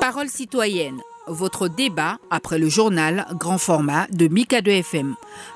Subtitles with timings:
[0.00, 5.14] Parole citoyenne, votre débat après le journal grand format de Mika 2 FM.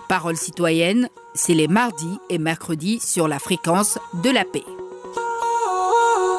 [0.08, 4.64] Parole citoyenne, c'est les mardis et mercredis sur la fréquence de la paix.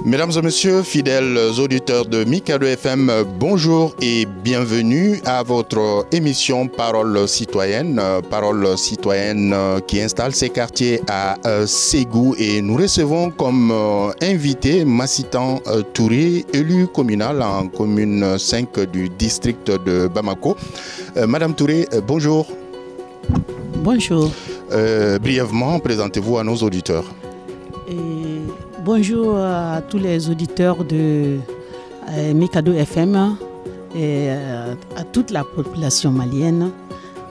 [0.06, 6.68] Mesdames et messieurs, fidèles auditeurs de Mika 2 FM, bonjour et bienvenue à votre émission
[6.68, 8.02] Parole citoyenne.
[8.30, 9.54] Parole citoyenne
[9.88, 11.36] qui installe ses quartiers à
[11.66, 13.73] Ségou et nous recevons comme
[14.22, 15.59] invité Massitan
[15.94, 20.55] Touré, élu communal en commune 5 du district de Bamako.
[21.27, 22.48] Madame Touré, bonjour.
[23.76, 24.31] Bonjour.
[24.72, 27.05] Euh, brièvement, présentez-vous à nos auditeurs.
[28.91, 31.38] Bonjour à tous les auditeurs de
[32.09, 33.35] euh, Mikado FM
[33.93, 36.71] et euh, à toute la population malienne,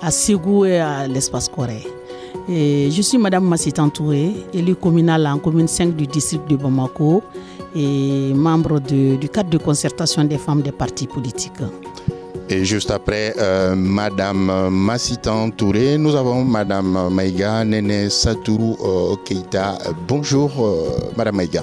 [0.00, 1.84] à Ségou et à l'espace Corée.
[2.48, 7.24] Et je suis Madame Massitan Touré, élue communale en commune 5 du district de Bamako
[7.74, 11.60] et membre du cadre de concertation des femmes des partis politiques.
[12.51, 19.77] Et juste après euh, Madame Massitan Touré, nous avons Madame Maïga Nene Satourou euh, Keita.
[20.07, 21.63] Bonjour euh, Madame Maïga.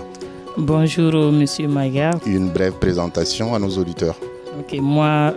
[0.56, 2.12] Bonjour euh, Monsieur Maga.
[2.28, 4.16] Une brève présentation à nos auditeurs.
[4.60, 5.34] Ok, moi,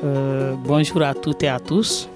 [0.64, 2.08] bonjour à toutes et à tous.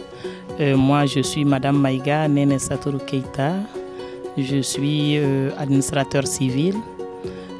[0.60, 3.54] Moi, je suis Madame Maïga Nene Satoru Keita.
[4.36, 5.18] Je suis
[5.58, 6.76] administrateur civil.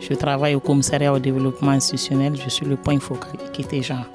[0.01, 2.35] Je travaille au commissariat au développement institutionnel.
[2.37, 4.07] Je suis le point focal équité genre.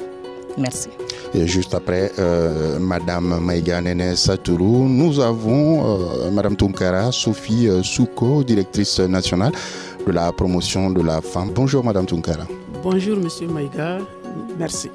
[0.58, 0.89] Merci.
[1.33, 7.83] Et juste après euh, Madame Maïga Nene Satourou, nous avons euh, Madame Tunkara Sophie euh,
[7.83, 9.52] Souko, directrice nationale
[10.05, 11.52] de la promotion de la femme.
[11.53, 12.45] Bonjour Madame Tunkara.
[12.81, 13.98] Bonjour Monsieur Maïga,
[14.58, 14.89] merci.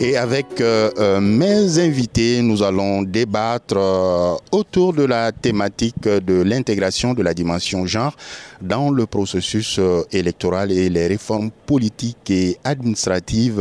[0.00, 7.14] Et avec euh, mes invités, nous allons débattre euh, autour de la thématique de l'intégration
[7.14, 8.14] de la dimension genre
[8.62, 13.60] dans le processus euh, électoral et les réformes politiques et administratives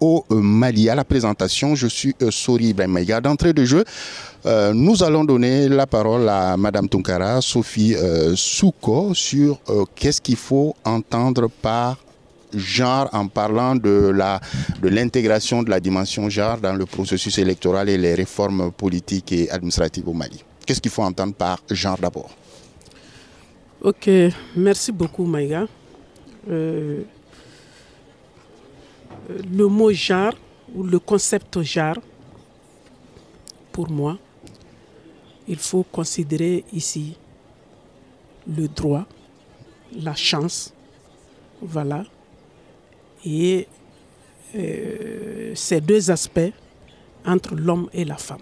[0.00, 0.88] au euh, Mali.
[0.88, 3.20] À la présentation, je suis euh, Sori Maïga.
[3.20, 3.84] D'entrée de jeu,
[4.46, 7.94] euh, nous allons donner la parole à Madame Tunkara, Sophie
[8.34, 9.60] Souko, sur
[9.94, 11.98] qu'est-ce qu'il faut entendre par
[12.54, 14.40] genre en parlant de la
[14.80, 19.50] de l'intégration de la dimension genre dans le processus électoral et les réformes politiques et
[19.50, 20.42] administratives au Mali.
[20.64, 22.30] Qu'est-ce qu'il faut entendre par genre d'abord?
[23.82, 24.08] Ok,
[24.56, 25.66] merci beaucoup Maïga.
[29.30, 30.34] Euh, le mot genre
[30.74, 31.96] ou le concept genre,
[33.72, 34.18] pour moi,
[35.46, 37.16] il faut considérer ici
[38.46, 39.06] le droit,
[39.94, 40.72] la chance,
[41.60, 42.04] voilà,
[43.24, 43.66] et
[44.54, 46.52] euh, ces deux aspects
[47.24, 48.40] entre l'homme et la femme.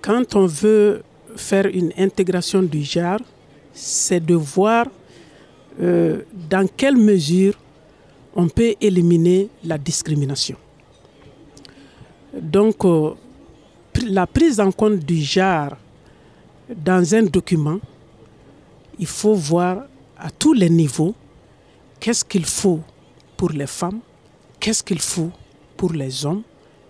[0.00, 1.02] Quand on veut
[1.36, 3.20] faire une intégration du genre,
[3.72, 4.86] c'est de voir
[5.80, 7.54] euh, dans quelle mesure
[8.34, 10.56] on peut éliminer la discrimination.
[12.34, 13.14] Donc, euh,
[14.06, 15.76] la prise en compte du genre
[16.74, 17.80] dans un document,
[18.98, 19.84] il faut voir
[20.16, 21.14] à tous les niveaux
[21.98, 22.80] qu'est-ce qu'il faut
[23.36, 24.00] pour les femmes,
[24.60, 25.30] qu'est-ce qu'il faut
[25.76, 26.42] pour les hommes,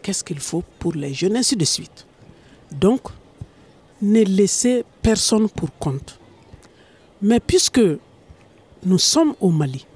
[0.03, 2.07] qu'est-ce qu'il faut pour les jeunes, ainsi de suite.
[2.71, 3.01] Donc,
[4.03, 6.19] ne laissez personne pour compte.
[7.23, 7.81] Mais puisque
[8.85, 9.87] nous sommes au Mali,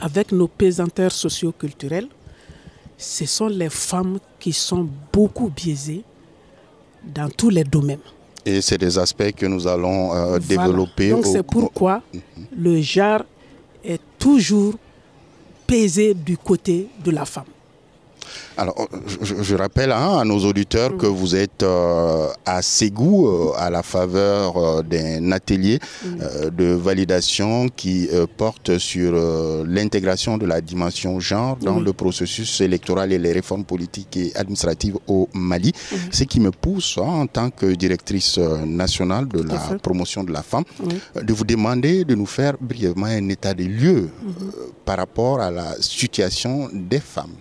[0.00, 2.08] avec nos pesanteurs socioculturels,
[2.98, 6.02] ce sont les femmes qui sont beaucoup biaisées
[7.04, 8.00] dans tous les domaines.
[8.44, 10.66] Et c'est des aspects que nous allons euh, Voilà.
[10.66, 11.10] développer.
[11.10, 12.02] Donc au- c'est pourquoi
[12.56, 13.22] le genre
[13.84, 14.74] est toujours
[15.66, 17.44] pesé du côté de la femme.
[18.58, 18.88] Alors,
[19.20, 23.68] je, je rappelle hein, à nos auditeurs que vous êtes euh, à Ségou euh, à
[23.68, 25.78] la faveur euh, d'un atelier
[26.22, 31.92] euh, de validation qui euh, porte sur euh, l'intégration de la dimension genre dans le
[31.92, 35.72] processus électoral et les réformes politiques et administratives au Mali.
[36.10, 40.42] Ce qui me pousse, hein, en tant que directrice nationale de la promotion de la
[40.42, 40.64] femme,
[41.22, 44.30] de vous demander de nous faire brièvement un état des lieux euh,
[44.86, 47.34] par rapport à la situation des femmes.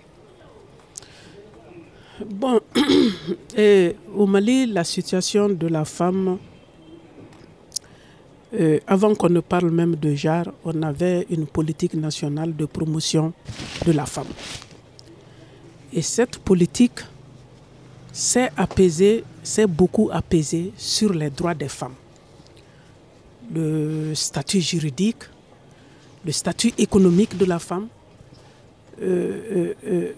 [2.24, 2.62] Bon,
[4.16, 6.38] au Mali, la situation de la femme,
[8.58, 13.34] euh, avant qu'on ne parle même de genre, on avait une politique nationale de promotion
[13.86, 14.28] de la femme.
[15.92, 17.00] Et cette politique
[18.14, 21.96] s'est apaisée, s'est beaucoup apaisée sur les droits des femmes.
[23.54, 25.24] Le statut juridique,
[26.26, 27.88] le statut économique de la femme,
[29.02, 30.14] euh, euh,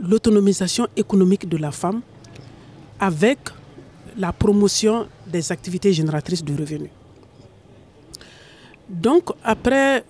[0.00, 2.00] l'autonomisation économique de la femme
[2.98, 3.38] avec
[4.16, 6.90] la promotion des activités génératrices de revenus.
[8.88, 10.04] Donc, après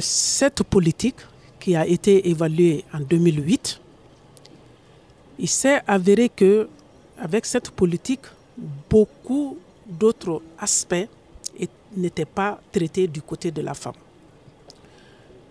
[0.00, 1.16] cette politique
[1.60, 3.80] qui a été évaluée en 2008,
[5.38, 6.68] il s'est avéré que
[7.16, 8.26] avec cette politique,
[8.90, 9.56] beaucoup
[9.86, 11.08] d'autres aspects
[11.96, 13.94] n'étaient pas traités du côté de la femme.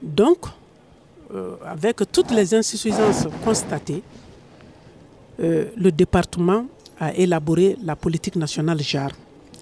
[0.02, 0.46] Donc,
[1.34, 4.02] euh, avec toutes les insuffisances constatées,
[5.40, 6.66] euh, le département
[7.00, 9.12] a élaboré la politique nationale JAR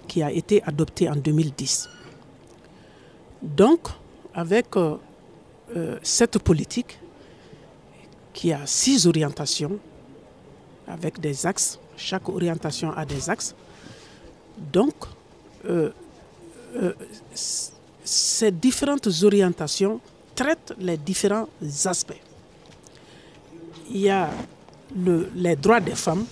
[0.06, 1.88] qui a été adoptée en 2010.
[3.42, 3.88] Donc,
[4.32, 4.96] avec euh,
[6.02, 6.98] cette politique
[8.32, 9.78] qui a six orientations,
[10.86, 11.80] avec des axes.
[11.96, 13.54] Chaque orientation a des axes.
[14.72, 14.94] Donc,
[18.04, 20.00] ces différentes orientations
[20.36, 21.48] traitent les différents
[21.86, 22.22] aspects.
[23.90, 24.28] Il y a
[24.94, 26.24] le, les droits des femmes,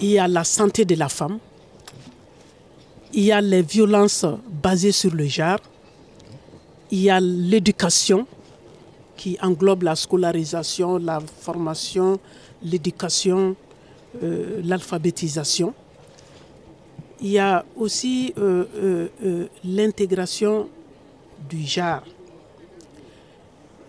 [0.00, 1.38] il y a la santé de la femme,
[3.12, 5.58] il y a les violences basées sur le genre,
[6.90, 8.26] il y a l'éducation
[9.16, 12.18] qui englobe la scolarisation, la formation,
[12.62, 13.56] l'éducation,
[14.22, 15.74] euh, l'alphabétisation.
[17.20, 18.64] Il y a aussi euh,
[19.24, 20.68] euh, l'intégration
[21.48, 22.02] du JAR.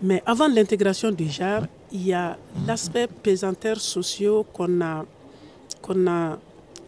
[0.02, 5.04] Mais avant l'intégration du JAR, il y a l'aspect pesanteur sociaux qu'on a,
[5.82, 6.38] qu'on a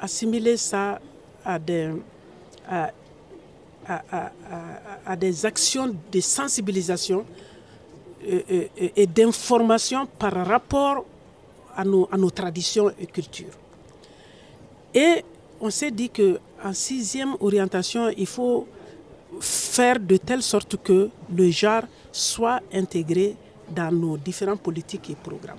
[0.01, 1.01] assimilé ça
[1.45, 1.91] à des,
[2.69, 2.91] à,
[5.07, 7.25] à des actions de sensibilisation
[8.25, 11.05] et, d'information par rapport
[11.77, 13.57] à nos, à nos traditions et cultures.
[14.95, 15.25] Et
[15.61, 18.67] on s'est dit qu'en sixième orientation, il faut
[19.41, 23.37] faire de telle sorte que le genre soit intégré
[23.69, 25.59] dans nos différentes politiques et programmes.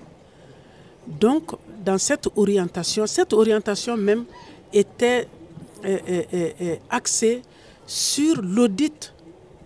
[1.07, 1.51] Donc,
[1.83, 4.25] dans cette orientation, cette orientation même
[4.71, 5.27] était
[5.85, 6.23] euh, euh,
[6.61, 7.41] euh, axée
[7.85, 9.13] sur l'audit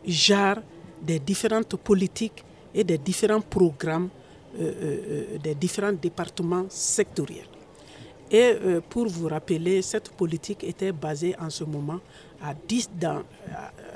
[0.05, 0.57] genre
[1.01, 2.43] des différentes politiques
[2.73, 4.09] et des différents programmes
[5.43, 7.45] des différents départements sectoriels.
[8.31, 8.55] Et
[8.89, 11.99] pour vous rappeler, cette politique était basée en ce moment
[12.41, 13.23] à 10 dans,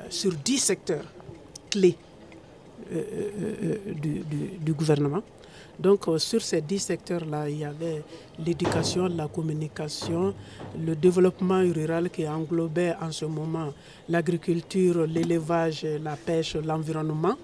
[0.09, 1.05] sur 10 secteurs
[1.69, 1.97] clés
[2.89, 4.23] du,
[4.59, 5.21] du, gouvernement.
[5.79, 8.03] Donc sur ces 10 secteurs-là, il y avait
[8.39, 10.33] l'éducation, la communication,
[10.77, 13.73] le développement rural qui englobait en ce moment
[14.09, 17.35] l'agriculture, l'élevage, la pêche, l'environnement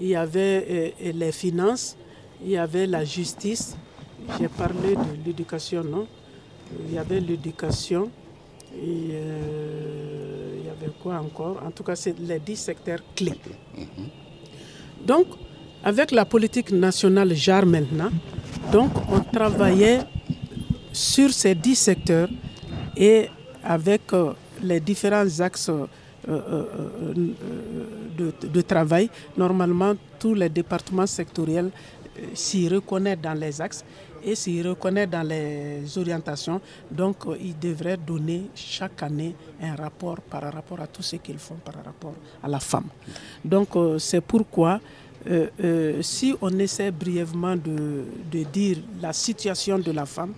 [0.00, 1.96] il y avait euh, les finances,
[2.42, 3.76] il y avait la justice.
[4.38, 6.06] J'ai parlé de l'éducation, non?
[6.88, 8.10] Il y avait l'éducation.
[8.74, 9.10] Et
[11.02, 13.38] quoi encore En tout cas, c'est les dix secteurs clés.
[15.04, 15.26] Donc,
[15.82, 18.10] avec la politique nationale JAR maintenant,
[18.72, 20.00] donc on travaillait
[20.92, 22.28] sur ces dix secteurs
[22.96, 23.28] et
[23.64, 24.32] avec euh,
[24.62, 25.86] les différents axes euh,
[26.28, 26.64] euh,
[28.20, 29.08] euh, de, travail.
[29.38, 31.70] Normalement, tous les départements sectoriels
[32.34, 33.82] s'y reconnaissent dans les axes
[34.24, 36.60] et s'y reconnaissent dans les orientations.
[36.90, 41.56] Donc, ils devraient donner chaque année un rapport par rapport à tout ce qu'ils font
[41.64, 42.86] par rapport à la femme.
[43.44, 43.68] Donc,
[43.98, 44.80] c'est pourquoi,
[46.00, 48.04] si on essaie brièvement de,
[48.52, 50.34] dire la situation de la femme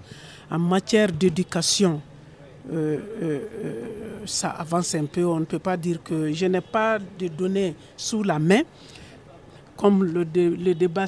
[0.51, 2.01] en matière d'éducation,
[2.71, 3.83] euh, euh, euh,
[4.25, 5.25] ça avance un peu.
[5.25, 8.63] On ne peut pas dire que je n'ai pas de données sous la main.
[9.77, 11.07] Comme le, le débat,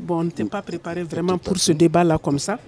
[0.00, 2.58] bon, on n'était pas préparé vraiment pour ce débat-là comme ça.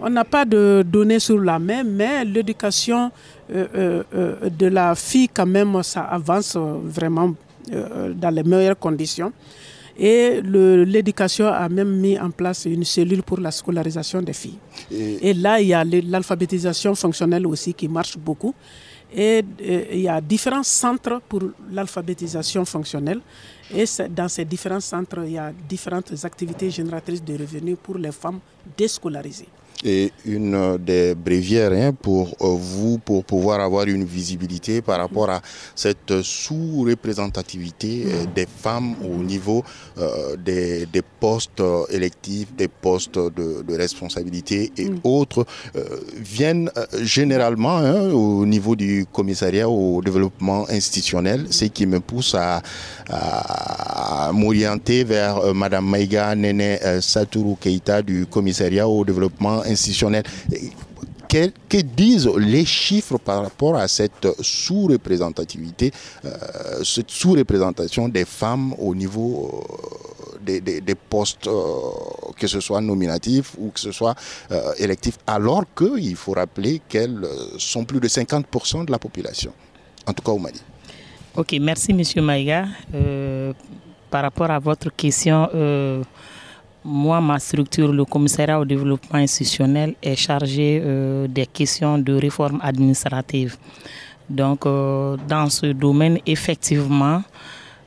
[0.00, 3.10] On n'a pas de données sous la main, mais l'éducation
[3.48, 7.34] de la fille, quand même, ça avance vraiment
[7.68, 9.32] dans les meilleures conditions.
[9.96, 14.58] Et l'éducation a même mis en place une cellule pour la scolarisation des filles.
[14.90, 18.54] Et, là, il y a l'alphabétisation fonctionnelle aussi qui marche beaucoup.
[19.14, 19.44] Et,
[19.92, 23.20] il y a différents centres pour l'alphabétisation fonctionnelle.
[23.74, 28.12] Et dans ces différents centres, il y a différentes activités génératrices de revenus pour les
[28.12, 28.40] femmes
[28.76, 29.48] déscolarisées
[29.84, 35.30] et une des brévières hein, pour euh, vous, pour pouvoir avoir une visibilité par rapport
[35.30, 35.40] à
[35.74, 39.64] cette sous-représentativité euh, des femmes au niveau
[39.98, 45.00] euh, des, des, postes électifs, des postes de, de responsabilité et mm.
[45.04, 45.44] autres,
[46.16, 46.70] viennent
[47.02, 52.62] généralement hein, au niveau du commissariat au développement institutionnel, ce qui me pousse à,
[53.08, 60.24] à, m'orienter vers Madame Maïga Nene Satourou Keita du commissariat au développement institutionnel institutionnel.
[61.28, 65.90] Que, disent les chiffres par rapport à cette sous-représentativité,
[66.26, 69.64] euh, cette sous-représentation des femmes au niveau
[70.46, 71.54] euh, des, postes, euh,
[72.36, 74.14] que ce soit nominatifs ou que ce soit
[74.76, 77.26] électifs, alors qu'il faut rappeler qu'elles
[77.56, 79.54] sont plus de 50% de la population
[80.06, 80.60] en tout cas au Mali.
[81.34, 82.66] Ok, merci Monsieur Maïga.
[84.10, 85.48] Par rapport à votre question,
[86.84, 92.60] moi, ma structure, le commissariat au développement institutionnel, est chargé euh, des questions de réforme
[92.62, 93.56] administrative.
[94.28, 97.22] Donc, dans ce domaine, effectivement,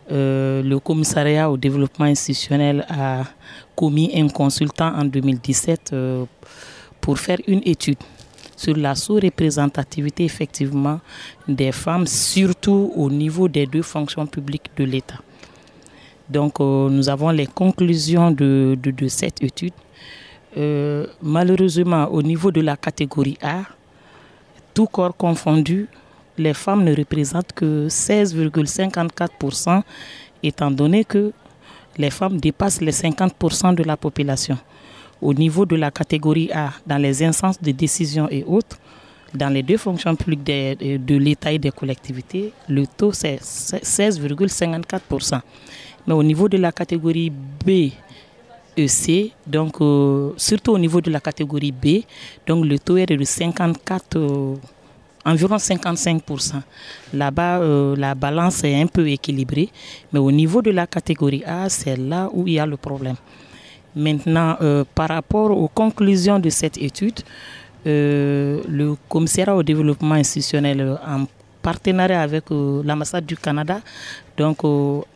[0.09, 3.23] le commissariat au développement institutionnel a
[3.75, 5.95] commis un consultant en 2017
[7.01, 7.97] pour faire une étude
[8.55, 10.99] sur la sous-représentativité effectivement
[11.47, 15.19] des femmes, surtout au niveau des deux fonctions publiques de l'État.
[16.29, 18.77] Donc euh, nous avons les conclusions de,
[19.07, 19.73] cette étude.
[20.57, 23.63] Euh, malheureusement, au niveau de la catégorie A,
[24.73, 25.87] tout corps confondu,
[26.37, 29.81] les femmes ne représentent que 16,54%,
[30.43, 31.31] étant donné que
[31.97, 34.57] les femmes dépassent les 50% de la population
[35.21, 38.77] au niveau de la catégorie A, dans les instances de décision et autres,
[39.33, 45.41] dans les deux fonctions publiques de, de l'État et des collectivités, le taux c'est 16,54%.
[46.07, 47.91] Mais au niveau de la catégorie B
[48.77, 52.03] et C, donc euh, surtout au niveau de la catégorie B,
[52.45, 54.55] donc le taux est de 54, euh,
[55.25, 56.61] environ 55%.
[57.13, 59.69] Là-bas, euh, la balance est un peu équilibrée,
[60.11, 63.15] mais au niveau de la catégorie A, c'est là où il y a le problème.
[63.95, 64.57] Maintenant,
[64.93, 67.21] par rapport aux conclusions de cette étude,
[67.85, 71.23] le commissariat au développement institutionnel en
[71.65, 73.81] partenariat avec euh, l'ambassade du Canada
[74.37, 74.59] donc,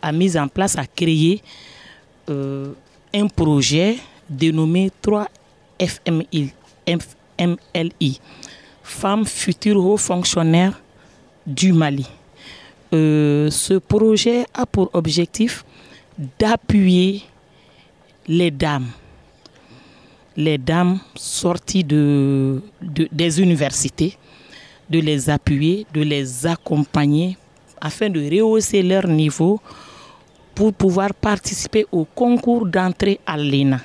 [0.02, 1.42] a mis en place, a créé
[2.28, 3.98] un projet
[4.30, 6.52] dénommé 3FMI,
[6.88, 8.20] FMLI,
[8.84, 10.80] Femmes futures hauts fonctionnaires
[11.46, 12.08] du Mali.
[12.92, 15.64] ce projet a pour objectif
[16.40, 17.24] d'appuyer
[18.28, 18.88] les dames,
[20.38, 22.62] les dames sorties de,
[23.12, 24.18] des universités,
[24.90, 27.38] de les appuyer, de les accompagner
[27.80, 29.60] afin de rehausser leur niveau
[30.56, 33.80] pour pouvoir participer au concours d'entrée à l'ENA,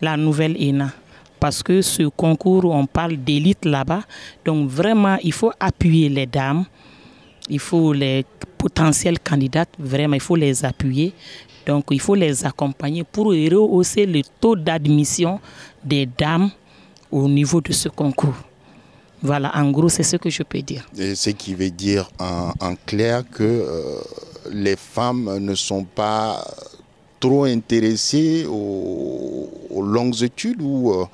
[0.00, 0.92] la nouvelle ENA.
[1.38, 4.02] Parce que ce concours, on parle d'élite là-bas.
[4.44, 6.64] Donc vraiment, il faut appuyer les dames,
[7.48, 8.24] il faut les
[8.56, 11.12] potentielles candidates, vraiment, il faut les appuyer
[11.66, 15.40] donc il faut les accompagner pour rehausser le taux d'admission
[15.84, 16.50] des dames
[17.10, 18.34] au niveau de ce concours.
[19.22, 20.88] Voilà, en gros, c'est ce que je peux dire.
[20.98, 24.00] Et ce qui veut dire en, clair que euh,
[24.50, 26.44] les femmes ne sont pas
[27.20, 29.48] trop intéressées aux,
[29.80, 31.04] longues études ou euh,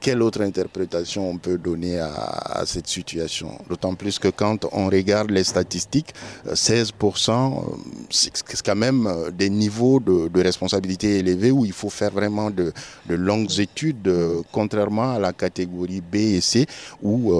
[0.00, 3.58] quelle autre interprétation on peut donner à, cette situation?
[3.68, 6.14] D'autant plus que quand on regarde les statistiques,
[6.48, 7.76] 16%, euh,
[8.08, 12.72] c'est quand même euh, des niveaux de, responsabilité élevés où il faut faire vraiment de,
[13.08, 16.66] longues études, euh, contrairement à la catégorie B et C,
[17.02, 17.34] où,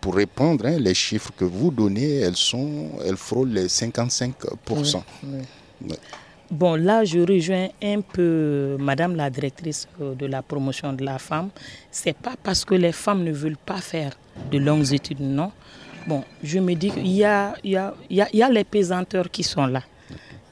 [0.00, 5.02] pour répondre, hein, les chiffres que vous donnez, elles, sont, elles frôlent les 55%.
[6.50, 11.20] Bon, là, je rejoins un peu Madame la directrice euh, de la promotion de la
[11.20, 11.50] femme.
[11.92, 14.18] C'est pas parce que les femmes ne veulent pas faire
[14.50, 15.52] de longues études, non.
[16.08, 19.66] Bon, je me dis qu'il y a, y, a, y a les pesanteurs qui sont
[19.66, 19.84] là.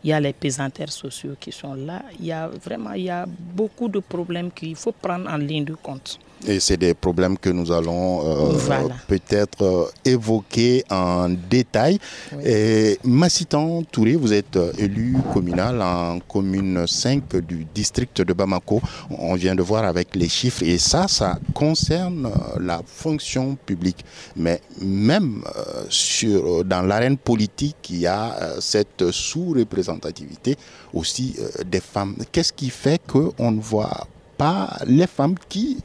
[0.05, 2.03] Il y a les pesanteurs sociaux qui sont là.
[2.21, 5.65] Il y a vraiment il y a beaucoup de problèmes qu'il faut prendre en ligne
[5.65, 6.21] de compte.
[6.47, 11.99] Et c'est des problèmes que nous allons euh, peut-être euh, évoquer en détail.
[12.45, 18.81] Et Massitan Touré, vous êtes euh, élu communal en commune 5 du district de Bamako.
[19.11, 22.31] On vient de voir avec les chiffres et ça, ça concerne
[22.61, 24.05] la fonction publique.
[24.37, 25.43] Mais même
[25.89, 30.57] sur, dans l'arène politique, il y a cette sous-représentativité
[30.95, 32.17] aussi des femmes.
[32.31, 35.79] Qu'est-ce qui fait qu'on ne voit pas les femmes qui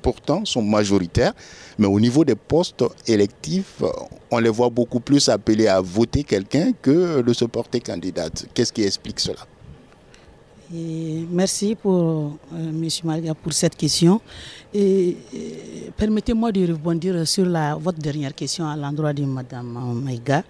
[0.00, 1.32] pourtant sont majoritaires,
[1.78, 3.82] mais au niveau des postes électifs,
[4.30, 8.46] on les voit beaucoup plus appelés à voter quelqu'un que de se porter candidate.
[8.54, 9.46] Qu'est-ce qui explique cela?
[10.72, 12.88] Merci pour euh, M.
[13.02, 14.20] Maria pour cette question.
[14.72, 15.16] Et,
[15.96, 20.44] permettez-moi de rebondir sur la, votre dernière question à l'endroit de Mme Maïga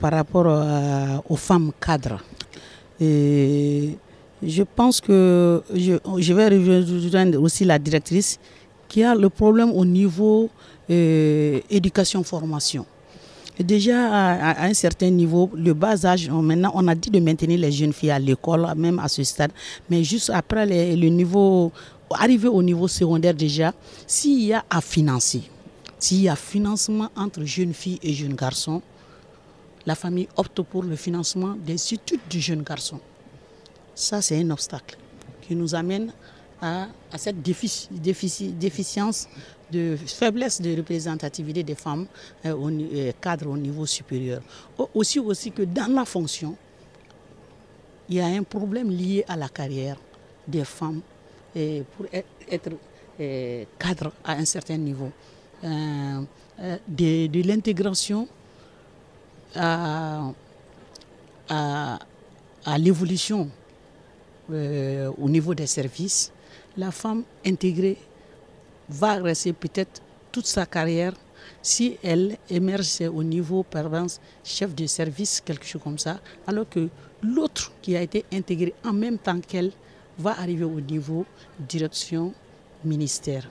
[0.00, 2.20] par rapport euh, aux femmes cadres.
[3.00, 8.40] Je pense que je vais rejoindre aussi la directrice
[8.88, 10.50] qui a le problème au niveau
[10.90, 12.86] euh, éducation-formation.
[13.60, 17.72] Déjà, à, un certain niveau, le bas âge, maintenant, on a dit de maintenir les
[17.72, 19.50] jeunes filles à l'école, même à ce stade.
[19.90, 21.72] Mais juste après le niveau,
[22.10, 23.72] arrivé au niveau secondaire déjà,
[24.06, 25.42] s'il y a à financer,
[25.98, 28.80] s'il y a financement entre jeunes filles et jeunes garçons,
[29.86, 33.00] la famille opte pour le financement des études du jeune garçon.
[33.94, 34.96] Ça, c'est un obstacle
[35.42, 36.12] qui nous amène
[36.60, 39.28] à, cette déficience
[39.70, 42.06] de faiblesse de représentativité des femmes
[42.46, 44.42] euh, au euh, cadre au niveau supérieur.
[44.94, 46.56] Aussi, aussi que dans la fonction,
[48.08, 49.96] il y a un problème lié à la carrière
[50.46, 51.00] des femmes
[51.54, 52.70] et pour e-, être
[53.20, 55.10] euh, cadre à un certain niveau.
[55.62, 58.26] de, l'intégration
[59.54, 60.32] à
[62.78, 63.48] l'évolution
[64.50, 66.32] au niveau des services,
[66.78, 67.98] la femme intégrée
[68.88, 70.00] va rester peut-être
[70.32, 71.12] toute sa carrière
[71.60, 74.12] si elle émerge au niveau, par exemple,
[74.44, 76.88] chef de service, quelque chose comme ça, alors que
[77.22, 79.72] l'autre qui a été intégré en même temps qu'elle
[80.18, 81.26] va arriver au niveau
[81.58, 82.32] direction
[82.84, 83.48] ministère.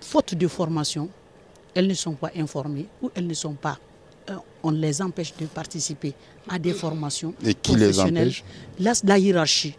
[0.00, 1.08] Faute de formation,
[1.74, 3.78] elles ne sont pas informées ou elles ne sont pas.
[4.30, 6.14] Euh, on les empêche de participer
[6.48, 7.34] à des formations.
[7.44, 8.42] Et qui les empêche?
[8.78, 9.76] La hiérarchie.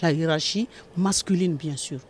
[0.00, 2.00] La hiérarchie masculine, bien sûr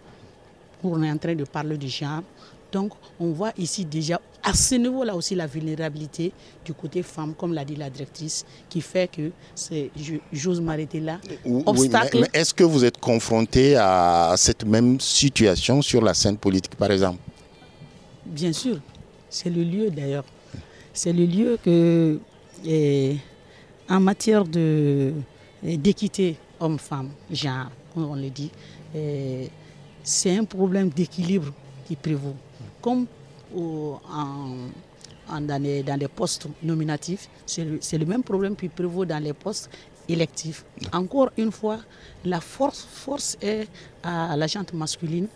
[0.82, 2.22] on est en train de parler du genre.
[2.70, 6.32] Donc, on voit ici déjà, à ce niveau-là aussi, la vulnérabilité
[6.64, 9.30] du côté femme, comme l'a dit la directrice, qui fait que
[10.32, 11.18] j'ose m'arrêter là.
[11.64, 12.20] Obstacle.
[12.20, 16.90] mais, est-ce que vous êtes confronté à cette même situation sur la scène politique, par
[16.90, 17.18] exemple?
[18.26, 18.78] Bien sûr.
[19.30, 20.24] C'est le lieu, d'ailleurs.
[20.92, 22.18] C'est le lieu que,
[23.88, 24.44] en matière
[25.62, 28.50] d'équité homme-femme, genre, comme on le dit,
[30.02, 31.52] c'est un problème d'équilibre
[31.86, 32.36] qui prévaut.
[32.80, 33.06] Comme
[33.56, 39.70] en, dans, les, postes nominatifs, c'est le, même problème qui prévaut dans les postes
[40.08, 40.64] électifs.
[40.92, 41.78] Encore une fois,
[42.24, 43.68] la force, force est
[44.02, 45.26] à la gente masculine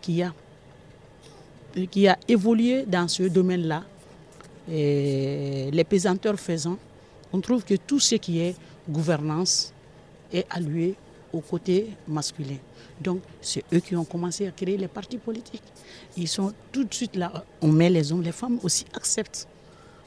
[0.00, 0.32] qui a,
[1.90, 3.84] qui a évolué dans ce domaine-là.
[4.68, 6.78] Les pesanteurs faisant,
[7.32, 8.54] on trouve que tout ce qui est
[8.88, 9.72] gouvernance
[10.32, 10.94] est alloué
[11.32, 12.56] au côté masculin.
[13.00, 15.62] Donc, c'est eux qui ont commencé à créer les partis politiques.
[16.16, 17.44] Ils sont tout de suite là.
[17.60, 19.48] On met les hommes, les femmes aussi acceptent.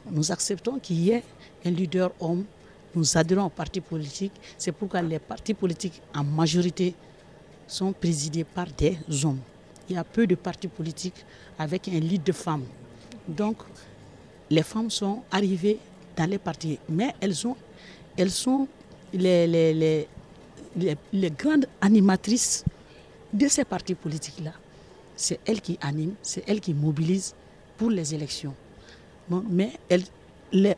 [0.10, 1.24] Nous acceptons qu'il y ait
[1.66, 2.46] un leader homme.
[2.94, 4.34] Nous adhérons aux partis politiques.
[4.58, 6.94] C'est pourquoi les partis politiques, en majorité,
[7.68, 9.40] sont présidés par des hommes.
[9.90, 11.26] Il y a peu de partis politiques
[11.58, 12.66] avec un leader de femmes.
[13.28, 13.58] Donc,
[14.50, 15.80] les femmes sont arrivées
[16.16, 17.56] dans les partis, mais elles, ont,
[18.16, 18.68] elles sont
[19.14, 20.08] les, les,
[20.76, 22.64] les grandes animatrices
[23.34, 24.52] de ces partis politiques-là.
[25.16, 27.34] C'est elle qui anime, c'est elle qui mobilise
[27.78, 28.54] pour les élections.
[29.50, 30.04] mais elle,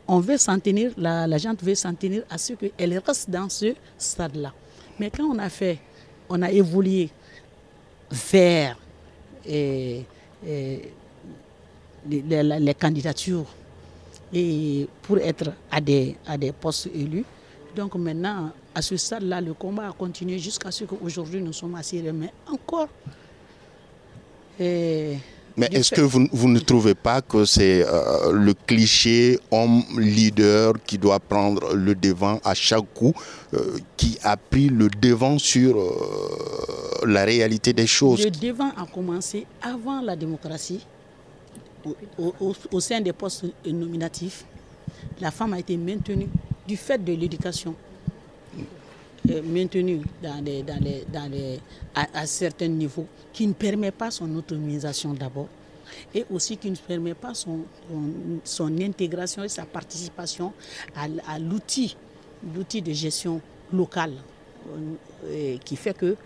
[0.06, 3.74] on veut s'en tenir, la, gente veut s'en tenir à ce qu'elle reste dans ce
[3.96, 4.52] stade-là.
[4.98, 5.78] Mais quand on a fait,
[6.28, 7.10] on a évolué
[8.10, 8.76] vers
[9.46, 10.06] les,
[12.78, 13.46] candidatures
[14.32, 17.24] et pour être à des, à des postes élus,
[17.74, 22.00] donc maintenant, à ce stade-là, le combat a continué jusqu'à ce qu'aujourd'hui nous sommes assis.
[22.14, 22.86] Mais encore.
[24.60, 30.96] mais est-ce que vous, ne trouvez pas que c'est euh, le cliché homme leader qui
[30.96, 33.12] doit prendre le devant à chaque coup,
[33.54, 38.24] euh, qui a pris le devant sur euh, la réalité des choses?
[38.24, 40.86] Le devant a commencé avant la démocratie,
[42.72, 44.44] au sein des postes nominatifs.
[45.20, 46.28] La femme a été maintenue
[46.68, 47.74] du fait de l'éducation
[49.30, 49.42] euh,
[51.30, 51.60] les,
[51.94, 55.48] à, certains niveaux, qui ne permet pas son autonomisation d'abord,
[56.14, 57.60] et aussi qui ne permet pas son,
[58.80, 60.52] intégration et sa participation
[60.96, 61.96] à, l'outil,
[62.42, 63.40] de gestion
[63.72, 64.12] locale,
[65.24, 66.16] euh, qui fait que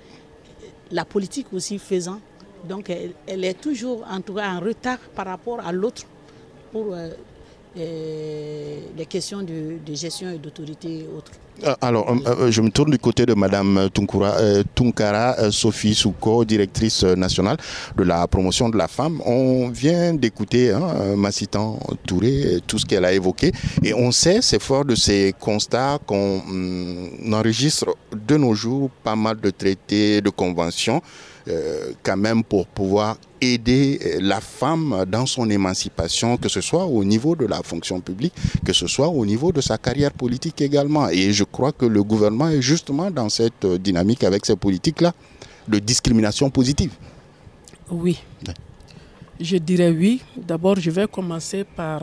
[0.91, 2.21] la politique aussi faisant,
[2.69, 6.03] donc elle, est toujours en en retard par rapport à l'autre
[6.75, 7.11] euh,
[7.77, 11.33] les questions de, gestion et d'autorité et autres.
[11.65, 13.89] Euh, alors, euh, euh, je me tourne du côté de Madame
[14.75, 17.57] Tunkara Sophie Souko, directrice nationale
[17.97, 19.21] de la promotion de la femme.
[19.25, 24.63] On vient d'écouter hein, Massitan Touré, tout ce qu'elle a évoqué, et on sait, c'est
[24.63, 30.31] fort de ces constats qu'on hum, enregistre de nos jours pas mal de traités, de
[30.31, 31.03] conventions
[31.49, 36.85] euh, quand même pour pouvoir aider euh, la femme dans son émancipation, que ce soit
[36.85, 38.33] au niveau de la fonction publique,
[38.65, 41.09] que ce soit au niveau de sa carrière politique également.
[41.09, 45.13] Et je crois que le gouvernement est justement dans cette euh, dynamique avec ces politiques-là
[45.67, 46.93] de discrimination positive.
[47.91, 48.23] Oui.
[49.41, 50.23] Je dirais oui.
[50.37, 52.03] D'abord, je vais commencer par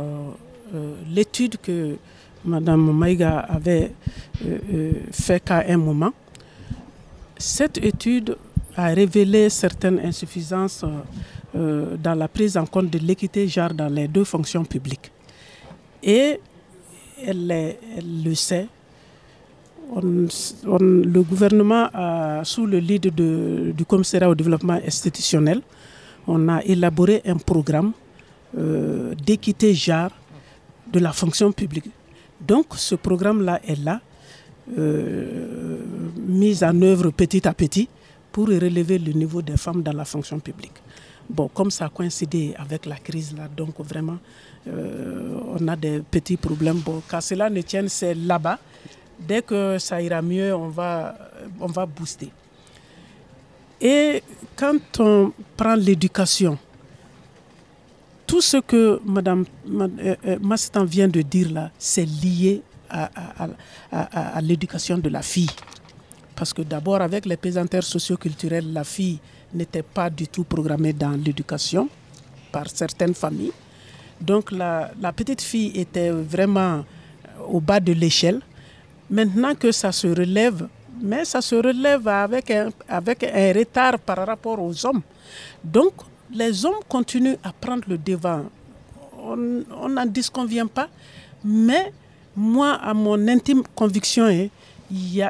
[1.10, 1.95] l'étude que
[2.45, 3.91] Mme Maïga avait
[5.12, 6.12] fait qu'à un moment.
[7.38, 8.36] Cette étude
[8.80, 10.88] a révélé certaines insuffisances euh,
[11.56, 15.12] euh, dans la prise en compte de l'équité genre dans les deux fonctions publiques.
[16.02, 16.39] Et
[17.26, 17.76] elle,
[18.26, 18.68] le sait,
[20.02, 21.89] le gouvernement,
[22.44, 23.08] sous le lead
[23.76, 25.62] du commissariat au développement institutionnel,
[26.28, 27.92] on a élaboré un programme
[28.58, 30.12] euh, d'équité genre
[30.94, 31.89] de la fonction publique.
[32.39, 34.00] Donc ce programme-là est là,
[36.38, 37.89] mis en œuvre petit à petit
[38.32, 40.74] pour relever le niveau des femmes dans la fonction publique.
[41.30, 44.18] Bon, comme ça a coïncidé avec la crise là, donc vraiment,
[44.68, 46.80] euh, on a des petits problèmes.
[46.80, 48.58] Bon, qu'à cela ne tienne, c'est là-bas.
[49.20, 51.15] Dès que ça ira mieux, on va,
[51.60, 52.32] on va booster.
[53.80, 54.24] Et
[54.56, 56.58] quand on prend l'éducation,
[58.26, 65.10] tout ce que Mme euh, euh, vient de dire là, c'est lié à l'éducation de
[65.10, 65.50] la fille.
[66.39, 69.19] Parce que d'abord, avec les pesanteurs socioculturelles, la fille
[69.54, 71.89] n'était pas du tout programmée dans l'éducation
[72.49, 73.52] par certaines familles.
[74.21, 76.86] Donc la, petite fille était vraiment
[77.49, 78.39] au bas de l'échelle.
[79.10, 80.65] Maintenant que ça se relève,
[81.02, 85.02] mais ça se relève avec un, avec un retard par rapport aux hommes.
[85.62, 85.91] Donc
[86.34, 88.45] les hommes continuent à prendre le devant.
[89.21, 90.88] On n'en disconvient pas,
[91.43, 91.91] mais
[92.34, 94.47] moi, à mon intime conviction, hein,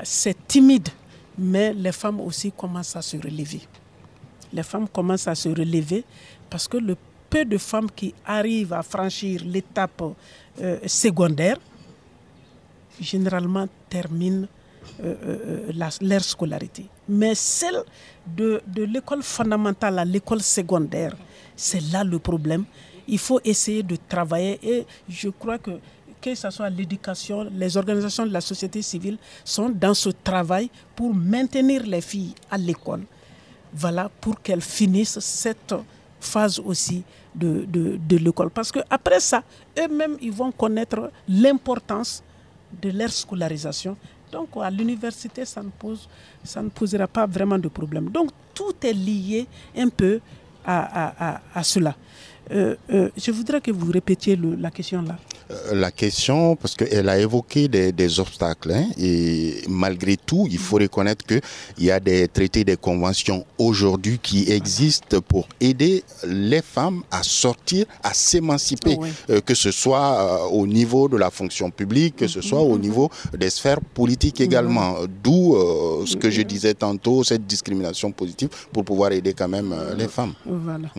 [0.04, 0.90] c'est timide,
[1.40, 3.62] mais les femmes aussi commencent à se relever
[4.54, 6.04] les femmes commencent à se relever
[6.50, 6.96] parce que le
[7.30, 10.02] peu de femmes qui arrivent à franchir l'étape
[10.62, 11.58] euh, secondaire,
[13.00, 14.48] généralement terminent
[15.04, 15.16] euh,
[15.70, 16.88] euh, leur scolarité.
[17.08, 17.84] Mais celle
[18.26, 21.16] de, de l'école fondamentale à l'école secondaire,
[21.56, 22.66] c'est là le problème.
[23.08, 25.80] Il faut essayer de travailler et je crois que
[26.22, 31.14] que ce soit l'éducation, les organisations de la société civile sont dans ce travail pour
[31.14, 33.04] maintenir les filles à l'école
[33.74, 35.74] voilà, pour qu'elles finissent cette
[36.20, 37.04] phase aussi
[37.36, 38.50] de, de, l'école.
[38.50, 39.44] Parce qu'après ça,
[39.78, 42.24] eux-mêmes, ils vont connaître l'importance
[42.82, 43.96] de leur scolarisation.
[44.32, 48.10] Donc à l'université, ça, ne posera pas vraiment de problème.
[48.10, 50.20] Donc tout est lié un peu
[50.66, 51.96] à, à, cela.
[52.52, 55.18] Euh, euh, je voudrais que vous répétiez la question là.
[55.52, 60.78] Euh, la question, parce qu'elle a évoqué des, obstacles, hein, et malgré tout, il faut
[60.78, 61.42] reconnaître qu'il
[61.80, 67.86] y a des traités, des conventions aujourd'hui qui existent pour aider les femmes à sortir,
[68.04, 68.98] à s'émanciper,
[69.30, 72.82] euh, que ce soit au niveau de la fonction publique, que ce soit au mhm.
[72.82, 74.98] niveau des sphères politiques également.
[75.24, 75.56] D'où
[76.06, 80.34] ce que je disais tantôt, cette discrimination positive pour pouvoir aider quand même les femmes.
[80.46, 80.90] Voilà.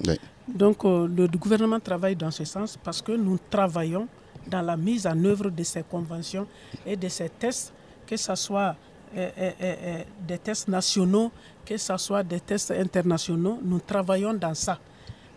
[0.55, 4.09] Donc le gouvernement travaille dans ce sens parce que nous travaillons
[4.47, 6.47] dans la mise en œuvre de ces conventions
[6.87, 7.73] et de ces tests,
[8.07, 8.75] que ce soit
[9.17, 11.31] euh, euh, euh, des tests nationaux,
[11.65, 14.79] que ce soit des tests internationaux, nous travaillons dans ça.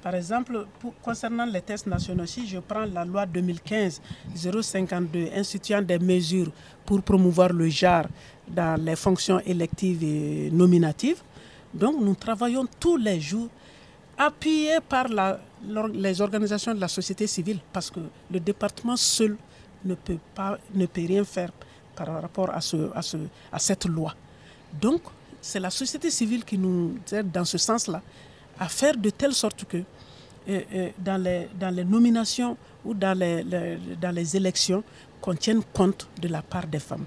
[0.02, 0.65] Par exemple,
[1.02, 6.52] concernant les tests nationaux, si je prends la loi 2015-052 instituant des mesures
[6.86, 8.06] pour promouvoir le genre
[8.47, 11.21] dans les fonctions électives et nominatives,
[11.73, 13.47] donc nous travaillons tous les jours
[14.17, 15.08] appuyés par
[15.93, 17.99] les organisations de la société civile, parce que
[18.32, 19.38] le département seul
[19.86, 21.52] ne peut, pas, ne peut rien faire
[21.95, 23.17] par rapport à, ce, à, ce,
[23.52, 24.13] à cette loi.
[24.82, 25.02] Donc,
[25.41, 28.02] c'est la société civile qui nous aide dans ce sens-là
[28.60, 33.17] à faire de telle sorte que euh, euh, dans, les, dans les nominations ou dans
[33.17, 33.43] les,
[33.99, 34.84] dans les élections,
[35.21, 37.06] qu'on tienne compte de la part des femmes.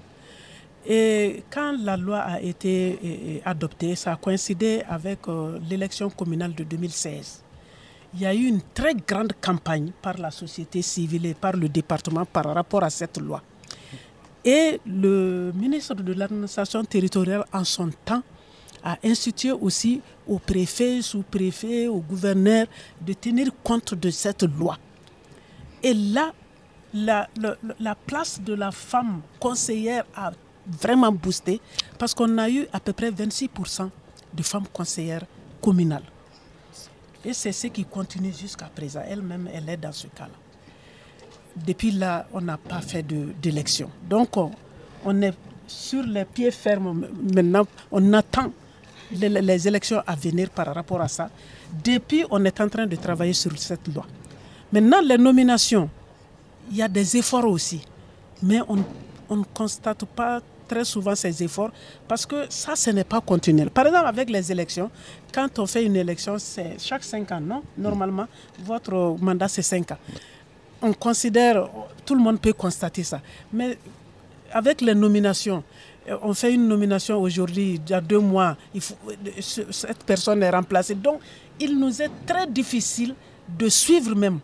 [0.89, 5.19] Et quand la loi a été euh, adoptée, ça a coïncidé avec
[5.69, 7.43] l'élection communale de 2016
[8.13, 11.69] il y a eu une très grande campagne par la société civile et par le
[11.69, 13.41] département par rapport à cette loi.
[14.43, 18.23] Et le ministre de l'administration territoriale, en son temps,
[18.83, 22.67] a institué aussi aux préfets, sous-préfets, aux gouverneurs
[23.01, 24.77] de tenir compte de cette loi.
[25.83, 26.31] Et là,
[26.93, 27.27] la,
[27.79, 30.31] la place de la femme conseillère a
[30.67, 31.61] vraiment boosté
[31.97, 33.89] parce qu'on a eu à peu près 26%
[34.33, 35.25] de femmes conseillères
[35.61, 36.03] communales.
[37.25, 39.01] Et c'est ce qui continue jusqu'à présent.
[39.07, 40.29] Elle-même, elle est dans ce cas-là.
[41.55, 43.89] Depuis là, on n'a pas fait d'élection.
[44.07, 45.33] Donc, on, est
[45.65, 47.65] sur les pieds fermes maintenant.
[47.91, 48.51] On attend
[49.11, 51.29] les, élections à venir par rapport à ça.
[51.83, 54.05] Depuis, on est en train de travailler sur cette loi.
[54.71, 55.89] Maintenant, les nominations,
[56.69, 57.81] il y a des efforts aussi.
[58.43, 58.77] Mais on,
[59.29, 61.71] on ne constate pas très souvent ces efforts
[62.07, 63.69] parce que ça, ce n'est pas continuel.
[63.69, 64.89] Par exemple, avec les élections,
[65.33, 67.63] quand on fait une élection, c'est chaque cinq ans, non?
[67.77, 68.27] Normalement,
[68.59, 69.97] votre mandat, c'est cinq ans.
[70.81, 71.67] On considère,
[72.05, 73.21] tout le monde peut constater ça.
[73.51, 73.77] Mais
[74.51, 75.63] avec les nominations,
[76.21, 78.95] on fait une nomination aujourd'hui, il y a deux mois, faut,
[79.71, 80.95] cette personne est remplacée.
[80.95, 81.19] Donc,
[81.59, 83.15] il nous est très difficile
[83.47, 84.39] de suivre même.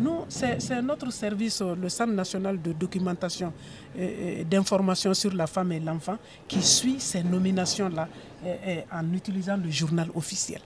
[0.00, 3.52] Nous, c'est notre service, le Centre national de documentation
[3.96, 8.08] et d'information sur la femme et l'enfant, qui suit ces nominations-là
[8.92, 10.60] en utilisant le journal officiel.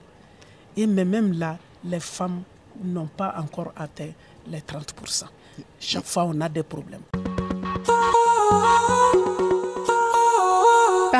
[0.75, 2.43] Et même là, les femmes
[2.83, 4.11] n'ont pas encore atteint
[4.47, 5.25] les 30%.
[5.79, 7.01] Chaque fois, on a des problèmes.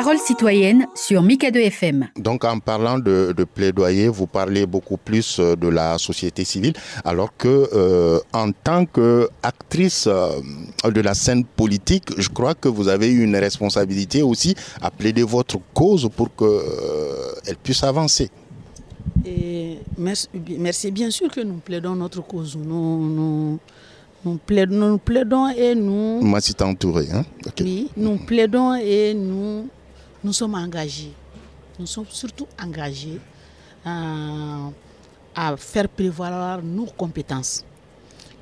[0.02, 2.08] Parole citoyenne sur Mika 2 FM.
[2.18, 6.72] Donc en parlant de, plaidoyer, vous parlez beaucoup plus euh, de la société civile,
[7.04, 10.40] alors que euh, en tant qu'actrice euh,
[10.90, 15.58] de la scène politique, je crois que vous avez une responsabilité aussi à plaider votre
[15.72, 18.28] cause pour qu'elle puisse avancer.
[19.24, 22.56] Et merci, Bien sûr que nous plaidons notre cause.
[22.56, 23.60] Nous,
[24.24, 26.22] nous, plaidons, et nous.
[26.22, 27.06] Moi, c'est entouré.
[27.12, 27.24] Hein?
[27.60, 29.68] Oui, nous plaidons et nous
[30.24, 31.12] nous sommes engagés,
[31.78, 33.18] nous sommes surtout engagés
[33.84, 37.64] à, faire prévaloir nos compétences,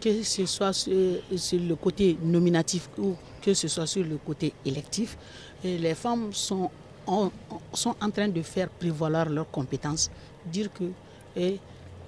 [0.01, 5.17] que ce soit sur, le côté nominatif ou que ce soit sur le côté électif.
[5.65, 6.71] les femmes sont
[7.07, 7.31] en,
[7.73, 10.11] sont en train de faire prévaloir leurs compétences,
[10.45, 10.85] dire que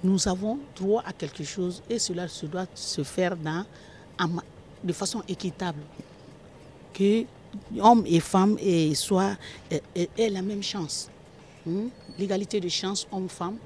[0.04, 5.80] nous avons droit à quelque chose et cela se doit se faire de façon équitable.
[7.80, 9.36] Hommes et femmes et soit
[9.70, 11.08] aient la même chance.
[11.64, 11.88] Hmm?
[12.18, 13.56] L'égalité de chance homme-femme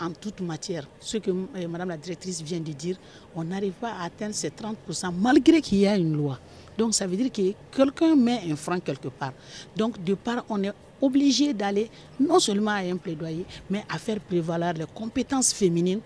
[0.00, 0.86] en, toute matière.
[1.00, 2.96] Ce que euh, Madame la directrice vient de dire,
[3.34, 6.38] on n'arrive pas à atteindre ces 30% malgré qu'il y a une loi.
[6.76, 9.32] Donc ça veut dire que quelqu'un met un frein quelque part.
[9.76, 14.18] Donc de part, on est obligé d'aller non seulement à un plaidoyer, mais à faire
[14.20, 16.00] prévaloir les compétences féminines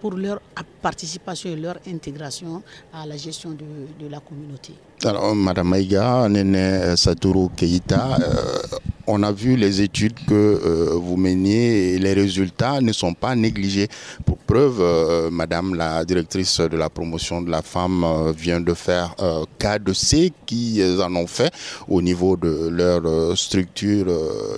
[0.00, 0.40] pour leur
[0.80, 4.72] participation et leur intégration à la gestion de, la communauté.
[5.04, 11.16] Alors, Madame Maïga, Nene Satoru Keita, euh, on a vu les études que euh, vous
[11.16, 13.88] meniez et les résultats ne sont pas négligés.
[14.24, 18.04] Pour preuve, euh, Madame la directrice de la promotion de la femme
[18.36, 19.14] vient de faire
[19.58, 21.52] cas de C qui en ont fait
[21.88, 24.06] au niveau de leur structure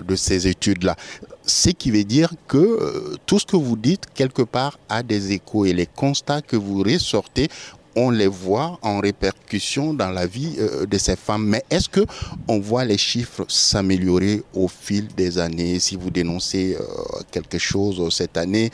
[0.06, 0.96] de ces études-là
[1.44, 5.32] ce qui veut dire que euh, tout ce que vous dites, quelque part, a des
[5.32, 7.48] échos et les constats que vous ressortez,
[7.94, 11.46] on les voit en répercussion dans la vie euh, de ces femmes.
[11.46, 12.00] Mais est-ce que
[12.48, 15.78] on voit les chiffres s'améliorer au fil des années?
[15.78, 16.84] Si vous dénoncez euh,
[17.30, 18.70] quelque chose cette année,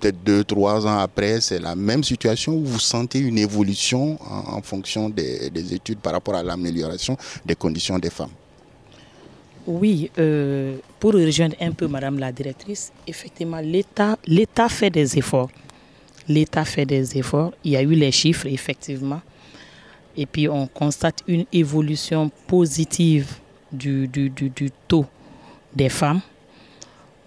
[0.00, 4.60] peut-être deux, trois ans après, c'est la même situation où vous sentez une évolution en,
[4.62, 8.30] fonction des études par rapport à l'amélioration des conditions des femmes?
[9.70, 15.50] Oui, euh, pour rejoindre un peu Madame la directrice, effectivement, l'État fait des efforts.
[16.28, 17.52] L'État fait des efforts.
[17.64, 19.20] Il y a eu les chiffres, effectivement.
[20.16, 23.28] Et puis, on constate une évolution positive
[23.70, 25.06] du, du, taux
[25.74, 26.20] des femmes.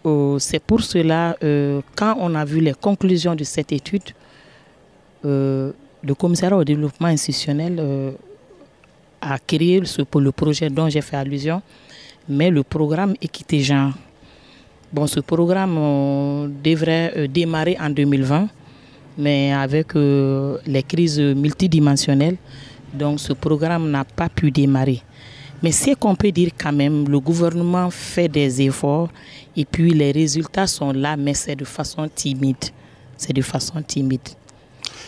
[0.06, 4.04] Euh, c'est pour cela, euh, quand on a vu les conclusions de cette étude,
[5.24, 7.80] le commissariat au développement institutionnel
[9.22, 11.62] a créé ce, le projet dont j'ai fait allusion,
[12.28, 13.94] mais le programme Équité Genre.
[14.92, 18.48] Bon, ce programme devrait euh, démarrer en 2020,
[19.18, 22.38] mais avec euh, les crises multidimensionnelles,
[22.94, 25.02] donc ce programme n'a pas pu démarrer.
[25.64, 29.10] Mais ce qu'on peut dire quand même, le gouvernement fait des efforts
[29.56, 32.66] et puis les résultats sont là, mais c'est de façon timide.
[33.18, 34.28] C'est de façon timide.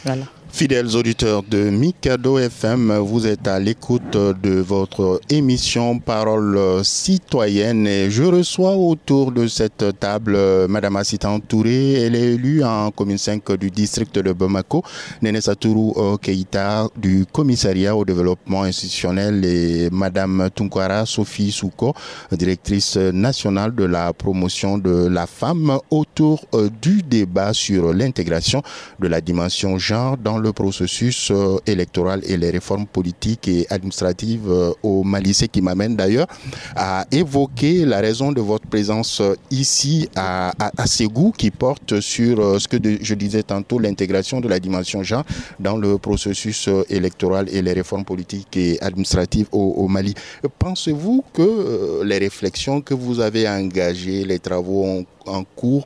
[0.04, 0.25] Voilà.
[0.56, 8.10] Fidèles auditeurs de Mikado FM, vous êtes à l'écoute de votre émission Parole citoyenne et
[8.10, 10.38] je reçois autour de cette table
[10.70, 11.96] Madame Assitan Touré.
[11.96, 14.82] Elle est élue en commune 5 du district de Bamako.
[15.22, 21.94] Nene Satourou Keita du commissariat au développement institutionnel et Madame Tunkwara Sophie Souko,
[22.32, 26.46] directrice nationale de la promotion de la femme autour
[26.82, 28.62] du débat sur l'intégration
[29.02, 33.65] de la dimension genre dans le le processus euh, électoral et les réformes politiques et
[33.71, 36.27] administratives euh, au Mali, ce qui m'amène d'ailleurs
[36.75, 42.62] à évoquer la raison de votre présence euh, ici à, à, Ségou, qui porte sur
[42.62, 45.25] ce que je disais tantôt, l'intégration de la dimension genre
[45.60, 50.13] dans le processus électoral et les réformes politiques et administratives au, Mali.
[50.60, 55.86] Pensez-vous que les réflexions que vous avez engagées, les travaux en, cours,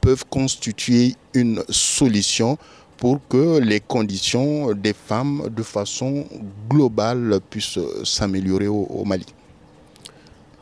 [0.00, 2.58] peuvent constituer une solution
[3.04, 6.24] pour que les conditions des femmes de façon
[6.70, 9.26] globale puissent s'améliorer au, Mali.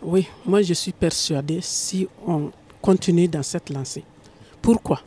[0.03, 2.51] Oui, moi je suis persuadé si on
[2.81, 4.03] continue dans cette lancée.
[4.61, 5.01] Pourquoi?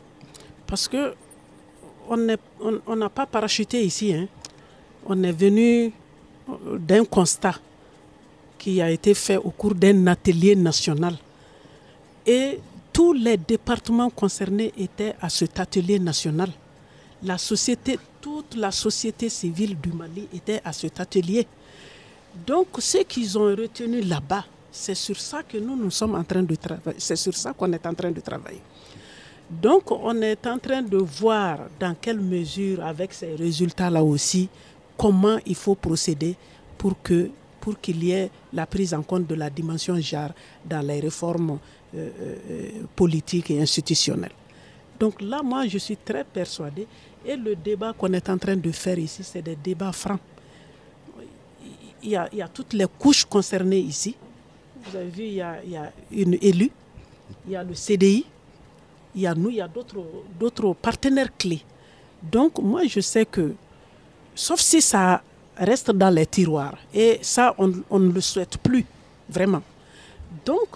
[0.66, 1.12] Parce que
[2.08, 4.14] on n'a pas parachuté ici.
[4.14, 4.28] Hein.
[5.04, 5.92] On est venu
[6.88, 7.56] d'un constat
[8.56, 11.18] qui a été fait au cours d'un atelier national.
[12.26, 12.60] Et
[12.94, 16.48] tous les départements concernés étaient à cet atelier national
[17.22, 21.46] la société, toute la société civile du Mali était à cet atelier.
[22.46, 26.54] Donc, ce qu'ils ont retenu là-bas, c'est sur ça que nous, sommes en train de
[26.54, 26.98] travailler.
[26.98, 28.60] C'est sur ça qu'on est en train de travailler.
[29.50, 34.48] Donc, on est en train de voir dans quelle mesure, avec ces résultats-là aussi,
[34.96, 36.34] comment il faut procéder
[36.76, 40.30] pour qu'il y ait la prise en compte de la dimension genre
[40.64, 41.58] dans les réformes
[41.94, 42.08] euh,
[42.50, 44.32] euh, politiques et institutionnelles.
[44.98, 46.86] Donc là, moi, je suis très persuadée,
[47.24, 50.20] et le débat qu'on est en train de faire ici, c'est des débats francs.
[52.02, 54.14] Il y, a, toutes les couches concernées ici.
[54.84, 55.60] Vous avez vu, il y a,
[56.12, 56.70] une élue,
[57.46, 58.24] il y a le CDI,
[59.14, 59.68] il y a nous, il y a
[60.38, 61.62] d'autres partenaires clés.
[62.22, 63.54] Donc moi, je sais que,
[64.36, 65.20] sauf si ça
[65.56, 66.76] reste dans les tiroirs.
[66.94, 68.84] Et ça, on, ne le souhaite plus,
[69.28, 69.62] vraiment.
[70.44, 70.68] Donc,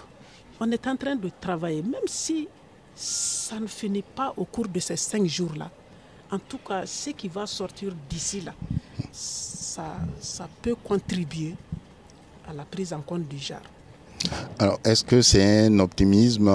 [0.59, 2.47] on est en train de travailler, même si
[3.01, 5.69] ça ne finit pas au cours de ces cinq jours-là.
[6.31, 8.53] En tout cas, ce qui va sortir d'ici là,
[9.11, 11.55] ça, ça peut contribuer
[12.47, 13.59] à la prise en compte du genre.
[14.59, 16.45] Alors, est-ce que c'est un optimisme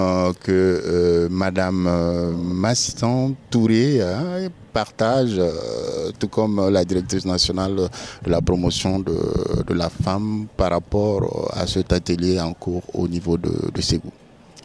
[0.41, 0.51] que
[0.85, 7.75] euh, Madame euh, Massitan Touré hein, partage, euh, tout comme la directrice nationale
[8.23, 9.19] de la promotion de,
[9.67, 14.11] de, la femme par rapport à cet atelier en cours au niveau de, de Ségou?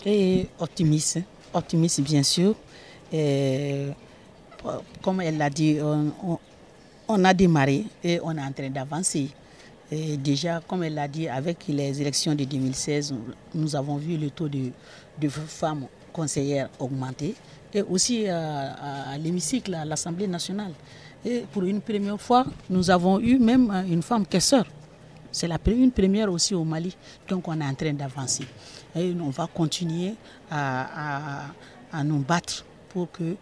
[0.06, 1.18] Et optimiste,
[1.52, 2.54] optimiste bien sûr.
[3.12, 3.88] Et,
[5.02, 5.78] comme elle l'a dit,
[7.08, 9.28] on, a démarré et on est en train d'avancer.
[9.90, 13.14] Et déjà, comme elle l'a dit, avec les élections de 2016,
[13.54, 14.70] nous avons vu le taux de,
[15.20, 17.34] de femmes conseillères augmenter.
[17.74, 20.72] Et aussi à, à l'hémicycle, à l'Assemblée nationale.
[21.24, 24.66] Et pour une première fois, nous avons eu même une femme caisseur.
[25.30, 26.94] C'est la, une première aussi au Mali.
[27.28, 28.44] Donc on est en train d'avancer.
[28.94, 30.14] Et on va continuer
[30.50, 31.46] à,
[31.92, 33.36] à, nous battre pour que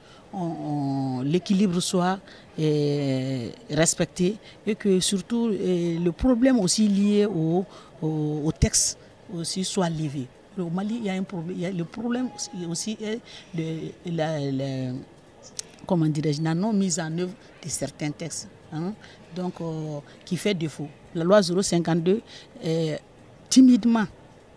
[1.25, 2.21] l'équilibre soit
[2.57, 4.37] eh, respecté
[4.67, 7.65] et que surtout eh, le problème aussi lié au,
[8.01, 8.99] au, texte
[9.35, 10.27] aussi soit levé.
[10.59, 11.77] Au Mali, il y a un problème.
[11.77, 12.29] Le problème
[12.69, 13.21] aussi est
[13.55, 14.39] de la,
[15.87, 17.33] comment dirais-je, non mise en œuvre
[17.65, 18.49] de certains textes.
[18.73, 18.93] Hein,
[19.35, 20.89] donc, euh, qui fait défaut.
[21.15, 22.21] La loi 052
[22.63, 23.01] est
[23.49, 24.07] timidement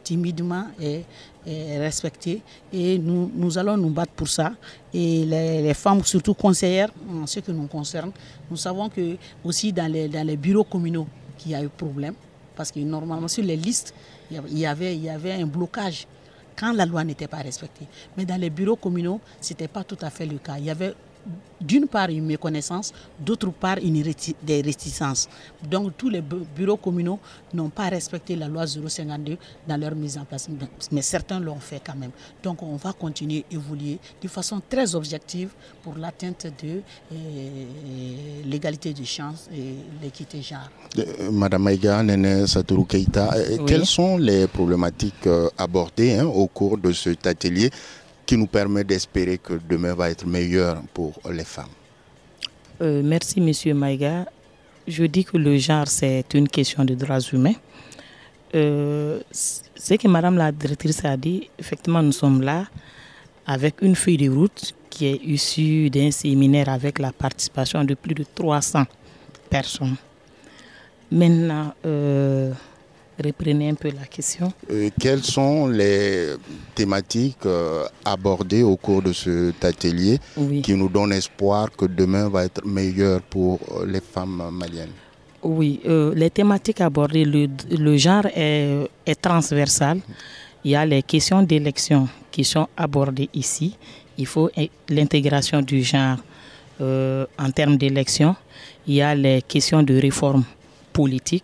[0.04, 1.04] timidement est,
[1.46, 4.54] respectée et nous, nous, allons nous battre pour ça.
[4.94, 8.12] Et les, les, femmes, surtout conseillères, en ce qui nous concerne,
[8.50, 11.06] nous savons que aussi dans les, dans les bureaux communaux
[11.38, 12.14] qu'il y a eu problème
[12.56, 13.94] parce que normalement sur les listes,
[14.32, 16.08] il y avait, il y avait un blocage
[16.56, 17.88] quand la loi n'était pas respectée.
[18.16, 20.58] Mais dans les bureaux communaux, ce n'était pas tout à fait le cas.
[20.58, 20.94] Il y avait
[21.62, 25.30] d'une part une méconnaissance, d'autre part une réti des réticences.
[25.70, 27.20] Donc tous les bureaux communaux
[27.54, 30.48] n'ont pas respecté la loi 052 dans leur mise en place,
[30.92, 32.12] mais certains l'ont fait quand même.
[32.44, 35.50] Donc on va continuer à évoluer de façon très objective
[35.82, 36.82] pour l'atteinte de
[37.12, 37.66] euh,
[38.46, 40.70] l'égalité de chance et l'équité genre.
[40.98, 43.60] Euh, Madame Maïga, Nene Satoru Keita, oui.
[43.66, 47.70] quelles sont les problématiques euh, abordées hein, au cours de cet atelier
[48.38, 51.76] nous permet d'espérer que demain va être meilleur pour les femmes.
[52.82, 54.26] Euh, merci, Monsieur Maïga.
[54.88, 57.56] Je dis que le genre, c'est une question de droits humains.
[58.56, 62.66] Euh, ce que Madame la directrice a dit, effectivement, nous sommes là
[63.46, 68.14] avec une feuille de route qui est issue d'un séminaire avec la participation de plus
[68.14, 68.84] de 300
[69.50, 69.96] personnes.
[71.12, 72.52] Maintenant, euh,
[73.22, 74.52] reprenez un peu la question.
[74.72, 76.34] Euh, quelles sont les
[76.74, 80.62] thématiques euh, abordées au cours de cet atelier oui.
[80.62, 84.92] qui nous donnent espoir que demain va être meilleur pour les femmes maliennes?
[85.44, 90.00] Oui, euh, les thématiques abordées, le, le genre est, est, transversal.
[90.64, 93.76] Il y a les questions d'élection qui sont abordées ici.
[94.18, 94.50] Il faut
[94.90, 96.18] l'intégration du genre
[96.80, 98.36] en termes d'élection.
[98.88, 100.44] Il y a les questions de réforme
[100.94, 101.44] politique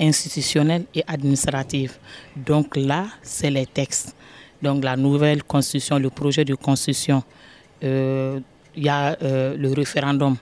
[0.00, 1.98] institutionnelle et administrative.
[2.36, 4.14] Donc là, c'est les textes.
[4.62, 7.22] Donc la nouvelle constitution, le projet de constitution,
[7.84, 8.40] euh,
[8.74, 10.36] il y a euh, le référendum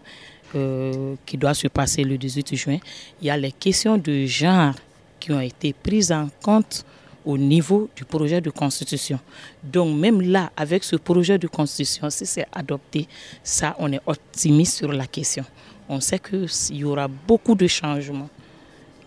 [0.54, 2.78] euh, qui doit se passer le 18 juin.
[3.20, 4.74] Il y a les questions de genre
[5.18, 6.84] qui ont été prises en compte
[7.24, 9.18] au niveau du projet de constitution.
[9.62, 13.08] Donc même là, avec ce projet de constitution, si c'est adopté,
[13.42, 15.44] ça, on est optimiste sur la question.
[15.88, 18.28] On sait qu'il y aura beaucoup de changements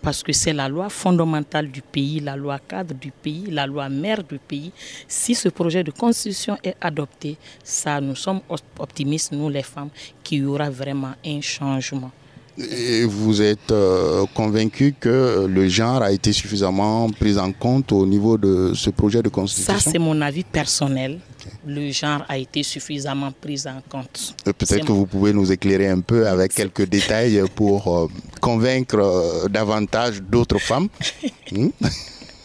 [0.08, 3.90] parce que c'est la loi fondamentale du pays, la loi cadre du pays, la loi
[3.90, 4.72] mère du pays.
[5.06, 8.40] Si ce projet de constitution est adopté, ça, nous sommes
[8.78, 9.90] optimistes, nous les femmes,
[10.24, 12.10] qu'il y aura vraiment un changement.
[12.56, 18.06] Et vous êtes euh, convaincu que le genre a été suffisamment pris en compte au
[18.06, 19.74] niveau de ce projet de constitution?
[19.74, 21.20] Ça, c'est mon avis personnel.
[21.66, 24.34] Le genre a été suffisamment pris en compte.
[24.44, 28.06] Peut-être que vous pouvez nous éclairer un peu avec quelques détails pour euh,
[28.40, 30.88] convaincre euh, davantage d'autres femmes.
[31.50, 31.70] Hmm?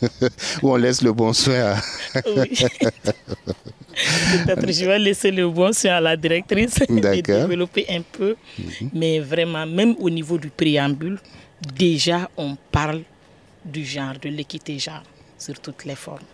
[0.64, 1.82] Ou on laisse le bon soin à...
[2.26, 2.56] oui.
[4.46, 8.36] Peut-être je vais laisser le bon soin à la directrice de développer un peu.
[8.58, 8.90] Mhm.
[8.94, 11.20] Mais vraiment, même au niveau du préambule,
[11.76, 13.02] déjà on parle
[13.64, 15.04] du genre, de l'équité genre,
[15.38, 16.26] sur toutes les formes.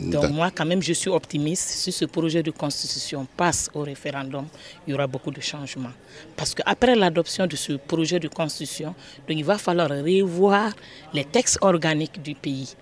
[0.00, 1.68] Donc moi, quand même, je suis optimiste.
[1.68, 4.46] Si ce projet de constitution passe au référendum,
[4.86, 5.92] il y aura beaucoup de changements.
[6.36, 8.94] Parce qu'après l'adoption de ce projet de constitution,
[9.28, 10.72] donc il va falloir revoir
[11.12, 12.74] les textes organiques du pays.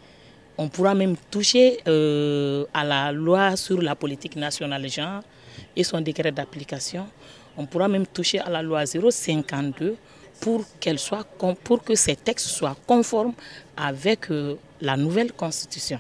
[0.57, 5.23] On pourra même toucher euh, à la loi sur la politique nationale genre
[5.75, 7.09] et son décret d'application.
[7.57, 9.97] On pourra même toucher à la loi 052
[10.41, 11.27] pour, qu'elle soit,
[11.65, 13.35] pour que ces textes soient conformes
[13.77, 15.99] avec euh, la nouvelle constitution.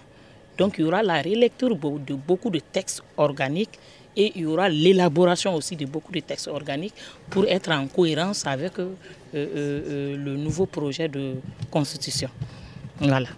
[0.58, 3.78] Donc il y aura la relecture de beaucoup de textes organiques
[4.16, 6.94] et il y aura l'élaboration aussi de beaucoup de textes organiques
[7.30, 8.94] pour être en cohérence avec euh,
[9.34, 11.34] euh, euh, le nouveau projet de
[11.70, 12.28] constitution.
[13.00, 13.28] Voilà.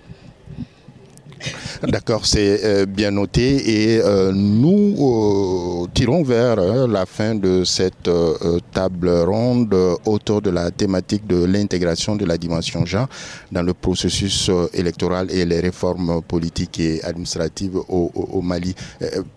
[1.82, 6.56] D'accord, c'est euh, bien noté et euh, nous euh, tirons vers
[6.86, 8.10] la fin de cette
[8.72, 9.74] table ronde
[10.04, 13.08] autour de la thématique de l'intégration de la dimension genre
[13.52, 18.74] dans le processus électoral et les réformes politiques et administratives au, Mali.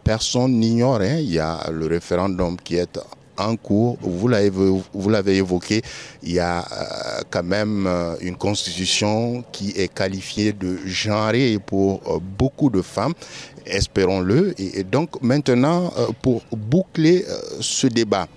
[0.03, 2.99] personne n'ignore, hein, il y a le référendum qui est
[3.39, 3.97] en cours.
[4.01, 5.81] Vous l'avez évoqué,
[6.23, 12.01] il y a euh, quand même euh, une constitution qui est qualifiée de genrée pour
[12.07, 13.13] euh, beaucoup de femmes,
[13.65, 14.53] espérons-le.
[14.59, 17.25] Et, donc maintenant, pour boucler
[17.59, 18.27] ce débat,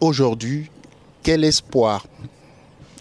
[0.00, 0.70] aujourd'hui,
[1.22, 2.06] quel espoir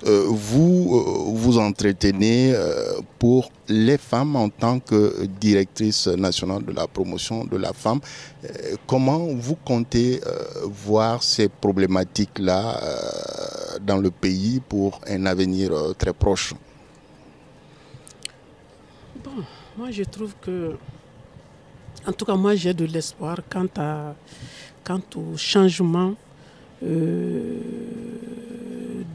[0.05, 6.87] vous euh, vous entretenez euh, pour les femmes en tant que directrice nationale de la
[6.87, 7.99] promotion de la femme.
[8.85, 10.21] comment vous comptez
[10.63, 12.79] voir ces problématiques-là
[13.81, 16.53] dans le pays pour un avenir très proche?
[19.23, 19.43] Bon,
[19.77, 20.75] moi je trouve que,
[22.07, 24.13] en tout cas moi j'ai de l'espoir quant, à,
[24.83, 26.13] quant au changement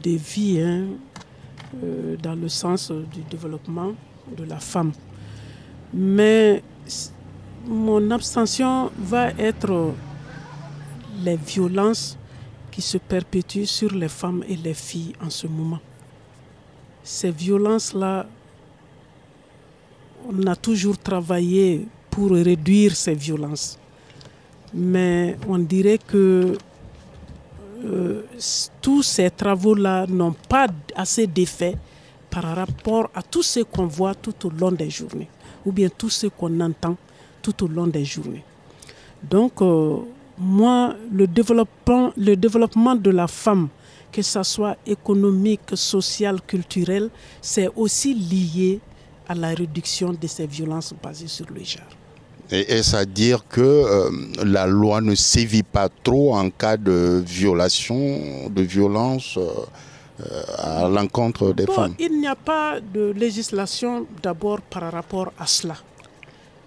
[0.01, 0.85] des vies hein,
[1.83, 3.93] euh, dans le sens du développement
[4.37, 4.91] de la femme.
[5.93, 6.63] Mais
[7.65, 9.93] mon abstention va être
[11.23, 12.17] les violences
[12.71, 15.79] qui se perpétuent sur les femmes et les filles en ce moment.
[17.03, 18.25] Ces violences-là,
[20.29, 23.77] on a toujours travaillé pour réduire ces violences.
[24.73, 26.57] Mais on dirait que
[27.83, 28.23] euh,
[28.81, 31.75] tous ces travaux-là n'ont pas assez d'effet
[32.29, 35.29] par rapport à tout ce qu'on voit tout au long des journées,
[35.65, 36.95] ou bien tout ce qu'on entend
[37.41, 38.43] tout au long des journées.
[39.23, 39.97] Donc, euh,
[40.37, 43.67] moi, le développement, le développement de la femme,
[44.11, 47.09] que ce soit économique, social, culturel,
[47.41, 48.79] c'est aussi lié
[49.27, 52.00] à la réduction de ces violences basées sur le genre.
[52.51, 54.09] Est-ce à dire que euh,
[54.43, 59.47] la loi ne sévit pas trop en cas de violation, de violence euh,
[60.19, 61.95] euh, à l'encontre des femmes?
[61.97, 65.77] Il n'y a pas de législation d'abord par rapport à cela,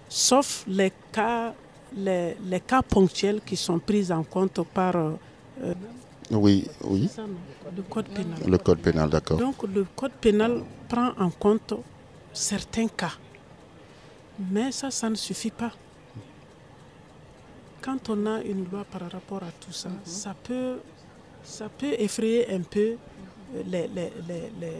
[0.09, 1.53] sauf les cas,
[1.95, 4.95] les, les cas ponctuels qui sont pris en compte par...
[6.31, 7.09] oui, oui.
[7.75, 8.39] Le code pénal.
[8.47, 9.37] Le code pénal, d'accord.
[9.37, 11.75] Donc le code pénal prend en compte
[12.33, 13.11] certains cas.
[14.39, 15.71] Mais ça, ça ne suffit pas.
[17.81, 19.99] Quand on a une loi par rapport à tout ça, mhm.
[20.03, 20.79] ça, peut,
[21.43, 24.71] ça peut effrayer un peu euh, les, les, les,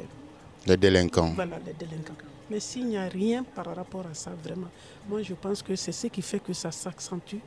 [0.66, 1.34] les délinquants.
[1.36, 2.16] Voilà, les délinquants.
[2.50, 4.68] Mais s'il n'y a rien par rapport à ça, vraiment,
[5.08, 7.38] moi je pense que c'est ce qui fait que ça s'accentue.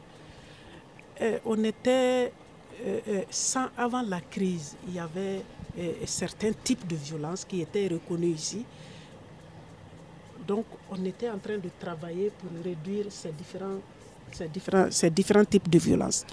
[1.20, 2.32] Euh, on était,
[2.84, 5.42] euh, sans, avant la crise, il y avait
[6.06, 8.64] certains types de violences qui étaient reconnus ici.
[10.48, 13.80] Donc, on était en train de travailler pour réduire ces différents,
[14.32, 16.24] ces différents, ces différents types de violences.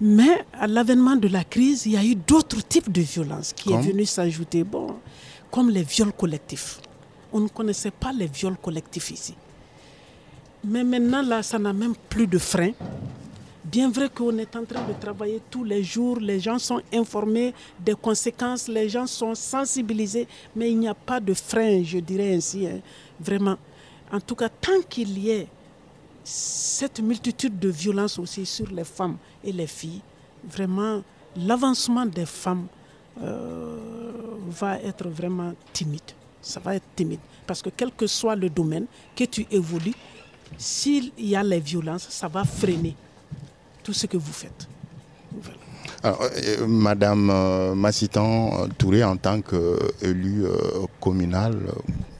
[0.00, 3.70] Mais à l'avènement de la crise, il y a eu d'autres types de violences qui
[3.70, 4.94] sont est venu s'ajouter, bon,
[5.50, 6.78] comme les viols collectifs.
[7.32, 9.34] On ne connaissait pas les viols collectifs ici.
[10.64, 12.70] Mais maintenant, là, ça n'a même plus de frein.
[13.64, 17.54] Bien vrai qu'on est en train de travailler tous les jours, les gens sont informés
[17.80, 22.34] des conséquences, les gens sont sensibilisés, mais il n'y a pas de frein, je dirais
[22.34, 22.66] ainsi.
[22.66, 22.80] Hein.
[23.22, 23.56] Vraiment.
[24.10, 25.48] En tout cas, tant qu'il y ait
[26.24, 30.02] cette multitude de violences aussi sur les femmes et les filles,
[30.44, 31.02] vraiment,
[31.36, 32.66] l'avancement des femmes
[33.22, 33.76] euh,
[34.48, 36.00] va être vraiment timide.
[36.40, 37.20] Ça va être timide.
[37.46, 39.94] Parce que quel que soit le domaine que tu évolues,
[40.58, 42.94] s'il y a les violences, ça va freiner
[43.82, 44.68] tout ce que vous faites.
[46.04, 50.44] Euh, Madame euh, Massitan Touré, en tant qu'élue
[51.02, 51.58] euh, communale,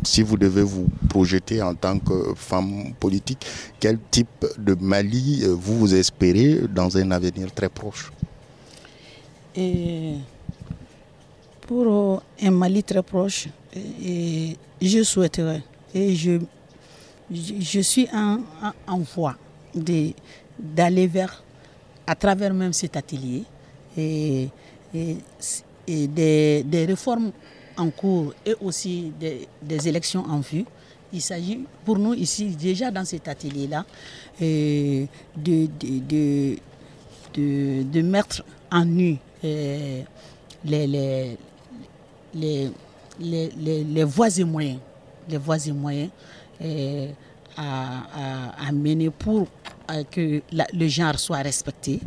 [0.02, 3.46] si vous devez vous projeter en tant que femme politique,
[3.78, 8.12] quel type de Mali vous, vous espérez dans un avenir très proche?
[9.54, 10.16] Et
[11.66, 15.62] Pour un Mali très proche, et je souhaiterais,
[15.94, 16.40] et je,
[17.30, 18.40] je, suis en,
[18.86, 19.36] en voie
[19.74, 21.42] d'aller vers,
[22.06, 23.44] à travers même cet atelier,
[23.96, 24.48] et,
[25.86, 27.32] des, réformes
[27.76, 30.64] en cours et aussi des, élections en vue.
[31.12, 33.84] Il s'agit pour nous ici, déjà dans cet atelier-là,
[34.40, 35.06] de,
[37.34, 40.04] de, mettre en nu les,
[40.64, 41.36] les,
[44.04, 44.78] voies et moyens,
[45.28, 46.10] les voies et moyens
[47.56, 49.46] à, à, mener pour
[50.10, 52.00] que le genre soit respecté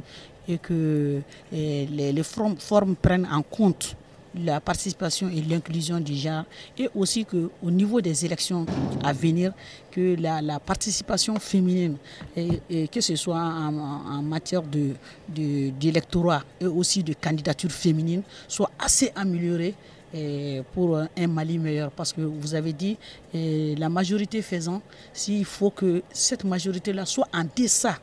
[0.47, 3.95] et que les, formes, prennent en compte
[4.43, 6.43] la participation et l'inclusion du genre
[6.77, 8.65] et aussi que au niveau des élections
[9.03, 9.53] à venir
[9.91, 11.97] que la, participation féminine
[12.35, 14.91] et, que ce soit en, matière de
[15.29, 19.73] d'électorat et aussi de candidature féminine soit assez améliorée
[20.13, 21.91] eh, pour un Mali meilleur.
[21.91, 22.97] Parce que vous avez dit
[23.33, 24.81] eh, la majorité faisant
[25.13, 27.97] s'il faut que cette majorité là soit en deçà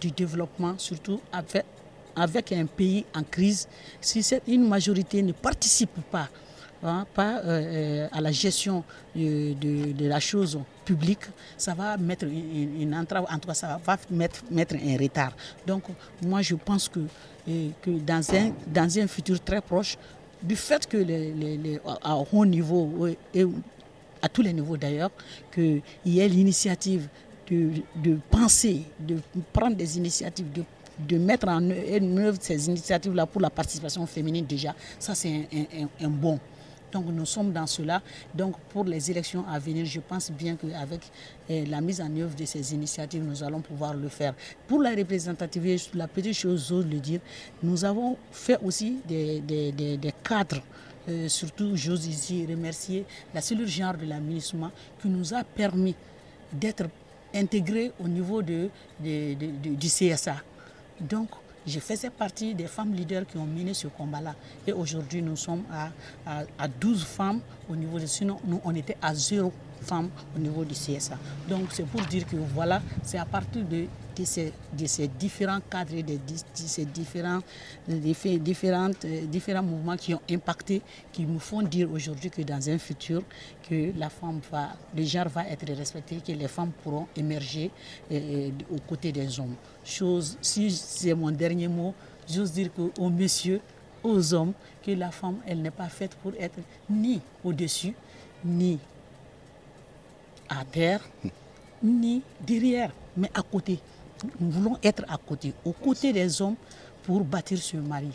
[0.00, 1.64] du développement surtout avec
[2.18, 3.68] avec un pays en crise,
[4.00, 6.28] si une majorité ne participe pas,
[6.82, 11.24] hein, pas euh, euh, à la gestion de, la chose publique,
[11.56, 15.32] ça va mettre une, entrave, en tout cas ça va mettre, mettre un retard.
[15.66, 15.84] Donc
[16.22, 17.00] moi je pense que,
[17.48, 19.96] euh, que dans, un, dans un futur très proche,
[20.42, 21.04] du fait que
[22.02, 23.44] à haut niveau et
[24.22, 25.10] à tous les niveaux d'ailleurs,
[25.52, 27.08] qu'il y ait l'initiative
[27.50, 29.16] de, de, penser, de
[29.52, 30.62] prendre des initiatives, de
[31.06, 35.46] de mettre en œuvre ces initiatives-là pour la participation féminine déjà, ça c'est
[36.00, 36.38] un, bon.
[36.90, 38.00] Donc nous sommes dans cela.
[38.34, 41.00] Donc pour les élections à venir, je pense bien qu'avec
[41.48, 44.34] eh, la mise en œuvre de ces initiatives, nous allons pouvoir le faire.
[44.66, 47.20] Pour la représentativité, la petite chose, j'ose le dire,
[47.62, 50.62] nous avons fait aussi des, des, cadres.
[51.08, 54.70] Euh, surtout, j'ose ici remercier la cellule genre de l'aménagement
[55.00, 55.94] qui nous a permis
[56.52, 56.84] d'être
[57.34, 58.68] intégrés au niveau de,
[59.00, 60.36] du CSA.
[61.00, 61.28] Donc,
[61.66, 64.34] je faisais partie des femmes leaders qui ont mené ce combat-là.
[64.66, 65.90] Et aujourd'hui, nous sommes à,
[66.58, 68.06] à, 12 femmes au niveau de...
[68.06, 71.18] Sinon, nous, on était à zéro femmes au niveau du CSA.
[71.48, 73.84] Donc, c'est pour dire que voilà, c'est à partir de
[74.18, 76.18] de ces, de ces différents cadres, de, de
[76.54, 77.40] ces différents,
[77.86, 82.78] différentes, euh, différents mouvements qui ont impacté, qui nous font dire aujourd'hui que dans un
[82.78, 83.22] futur,
[83.68, 87.70] que la femme va, le genre va être respecté, que les femmes pourront émerger
[88.10, 89.54] euh, euh, aux côtés des hommes.
[89.84, 91.94] Chose, si c'est mon dernier mot,
[92.28, 93.60] j'ose dire aux messieurs,
[94.02, 94.52] aux hommes,
[94.84, 96.58] que la femme, elle n'est pas faite pour être
[96.90, 97.94] ni au-dessus,
[98.44, 98.78] ni
[100.48, 101.00] à terre,
[101.82, 103.78] ni derrière, mais à côté.
[104.40, 106.56] Nous voulons être à côté, aux côtés des hommes
[107.04, 108.10] pour bâtir ce mari.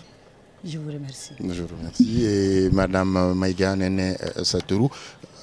[0.66, 1.34] Je vous remercie.
[1.40, 2.24] Je vous remercie.
[2.26, 4.90] Et Madame Maïga Nene euh, Satourou,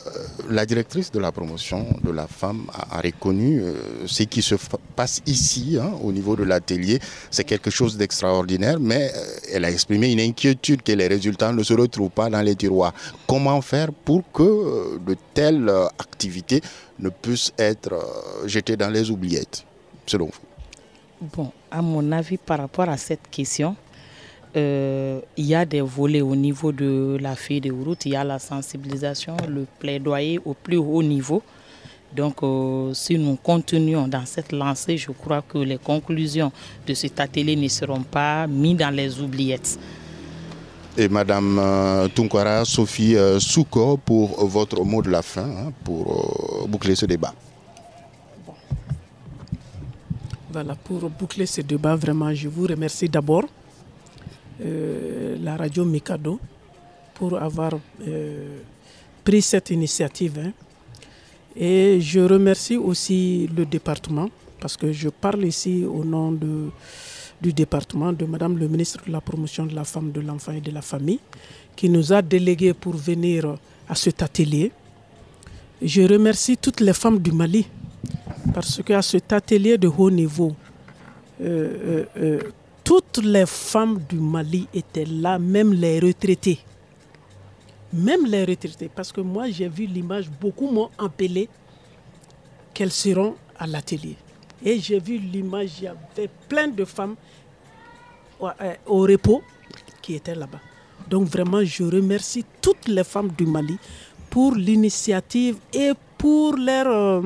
[0.06, 0.10] euh,
[0.48, 3.74] la directrice de la promotion de la femme a, reconnu euh,
[4.06, 4.54] ce qui se
[4.96, 6.98] passe ici, hein, au niveau de l'atelier.
[7.30, 9.12] C'est quelque chose d'extraordinaire, mais
[9.52, 12.94] elle a exprimé une inquiétude que les résultats ne se retrouvent pas dans les tiroirs.
[13.26, 16.62] Comment faire pour que de telles activités
[16.98, 17.92] ne puissent être
[18.46, 19.66] jetées dans les oubliettes,
[20.06, 20.49] selon vous?
[21.20, 23.76] Bon, à mon avis, par rapport à cette question,
[24.56, 28.16] euh, il y a des volets au niveau de la feuille de route, il y
[28.16, 31.42] a la sensibilisation, le plaidoyer au plus haut niveau.
[32.16, 36.50] Donc, euh, si nous continuons dans cette lancée, je crois que les conclusions
[36.86, 39.78] de cet atelier ne seront pas mises dans les oubliettes.
[40.96, 46.94] Et Madame euh, Tunkwara Sophie Souko pour votre mot de la fin, hein, pour boucler
[46.94, 47.34] ce débat.
[50.52, 53.44] Voilà, pour boucler ce débat, vraiment, je vous remercie d'abord
[54.60, 56.40] euh, la radio Mikado
[57.14, 57.74] pour avoir
[58.08, 58.58] euh,
[59.22, 60.40] pris cette initiative.
[60.44, 60.50] Hein.
[61.54, 64.28] Et je remercie aussi le département
[64.58, 66.70] parce que je parle ici au nom de,
[67.40, 70.60] du département de Madame le ministre de la promotion de la femme, de l'enfant et
[70.60, 71.20] de la famille
[71.76, 73.56] qui nous a délégués pour venir
[73.88, 74.72] à cet atelier.
[75.80, 77.66] Je remercie toutes les femmes du Mali
[78.54, 80.54] parce qu'à cet atelier de haut niveau,
[81.40, 82.40] euh, euh, euh,
[82.84, 86.58] toutes les femmes du Mali étaient là, même les retraités.
[87.92, 91.48] Même les retraités, parce que moi j'ai vu l'image, beaucoup m'ont appelé
[92.74, 94.16] qu'elles seront à l'atelier.
[94.64, 97.16] Et j'ai vu l'image, il y avait plein de femmes
[98.86, 99.42] au repos
[100.02, 100.60] qui étaient là-bas.
[101.08, 103.76] Donc vraiment, je remercie toutes les femmes du Mali
[104.28, 107.22] pour l'initiative et pour leur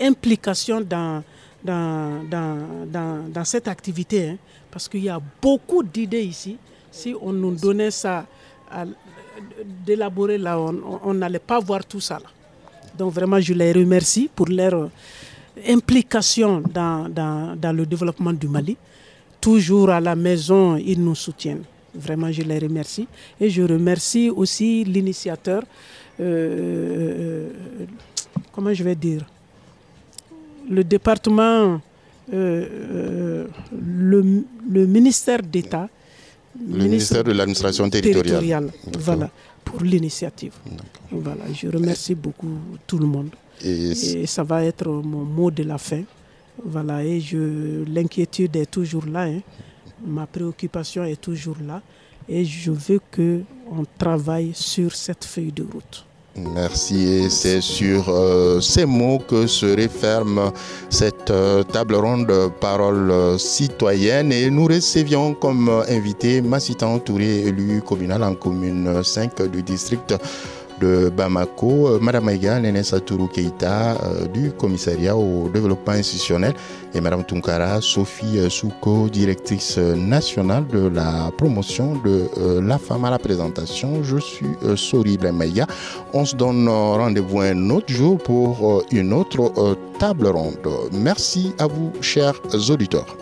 [0.00, 1.22] implication dans,
[1.62, 4.30] dans, dans, dans, cette activité.
[4.30, 4.36] Hein.
[4.70, 6.56] parce qu'il y a beaucoup d'idées ici.
[6.90, 8.26] Si on nous donnait ça
[9.86, 12.30] d'élaborer là, on n'allait pas voir tout ça là.
[12.96, 14.88] Donc vraiment, je les remercie pour leur euh,
[15.68, 18.76] implication dans, dans, dans, le développement du Mali.
[19.40, 21.64] Toujours à la maison, ils nous soutiennent.
[21.94, 23.06] Vraiment, je les remercie.
[23.40, 25.62] Et je remercie aussi l'initiateur,
[26.20, 27.86] euh, euh,
[28.52, 29.24] comment je vais dire,
[30.68, 31.80] le département,
[32.32, 35.88] le, le, ministère d'État.
[36.68, 38.70] Le ministère de l'administration territoriale.
[38.98, 39.30] Voilà
[39.66, 40.52] pour l'initiative.
[41.10, 42.56] Voilà, je remercie beaucoup
[42.86, 43.30] tout le monde.
[43.64, 46.02] Et, ça va être mon mot de la fin.
[46.64, 49.24] Voilà, et je l'inquiétude est toujours là.
[49.24, 49.40] Hein.
[50.06, 51.82] Ma préoccupation est toujours là.
[52.28, 56.05] Et je veux qu'on travaille sur cette feuille de route.
[56.54, 57.08] Merci.
[57.08, 60.52] Et c'est sur euh, ces mots que se referme
[60.90, 64.32] cette euh, table ronde parole citoyenne.
[64.32, 70.14] Et nous recevions comme invité Massitan Touré, élu communal en commune 5 du district
[70.80, 76.54] de Bamako, euh, Madame Aïga Satourou Keita euh, du commissariat au développement institutionnel
[76.94, 82.28] et Madame Tunkara Sophie euh, Souko, directrice nationale de la promotion de
[82.60, 84.02] la femme à la présentation.
[84.02, 84.46] Je suis
[84.76, 85.66] Sori Maïga.
[86.12, 90.56] On se donne rendez-vous un autre jour pour une autre table ronde.
[90.92, 93.16] Merci à vous, chers auditeurs.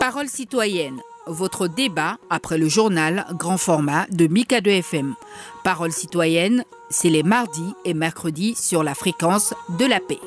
[0.00, 5.14] Parole citoyenne votre débat après le journal grand format de Mika 2 FM.
[5.62, 10.20] Parole citoyenne, c'est les mardis et mercredis sur la fréquence de la paix.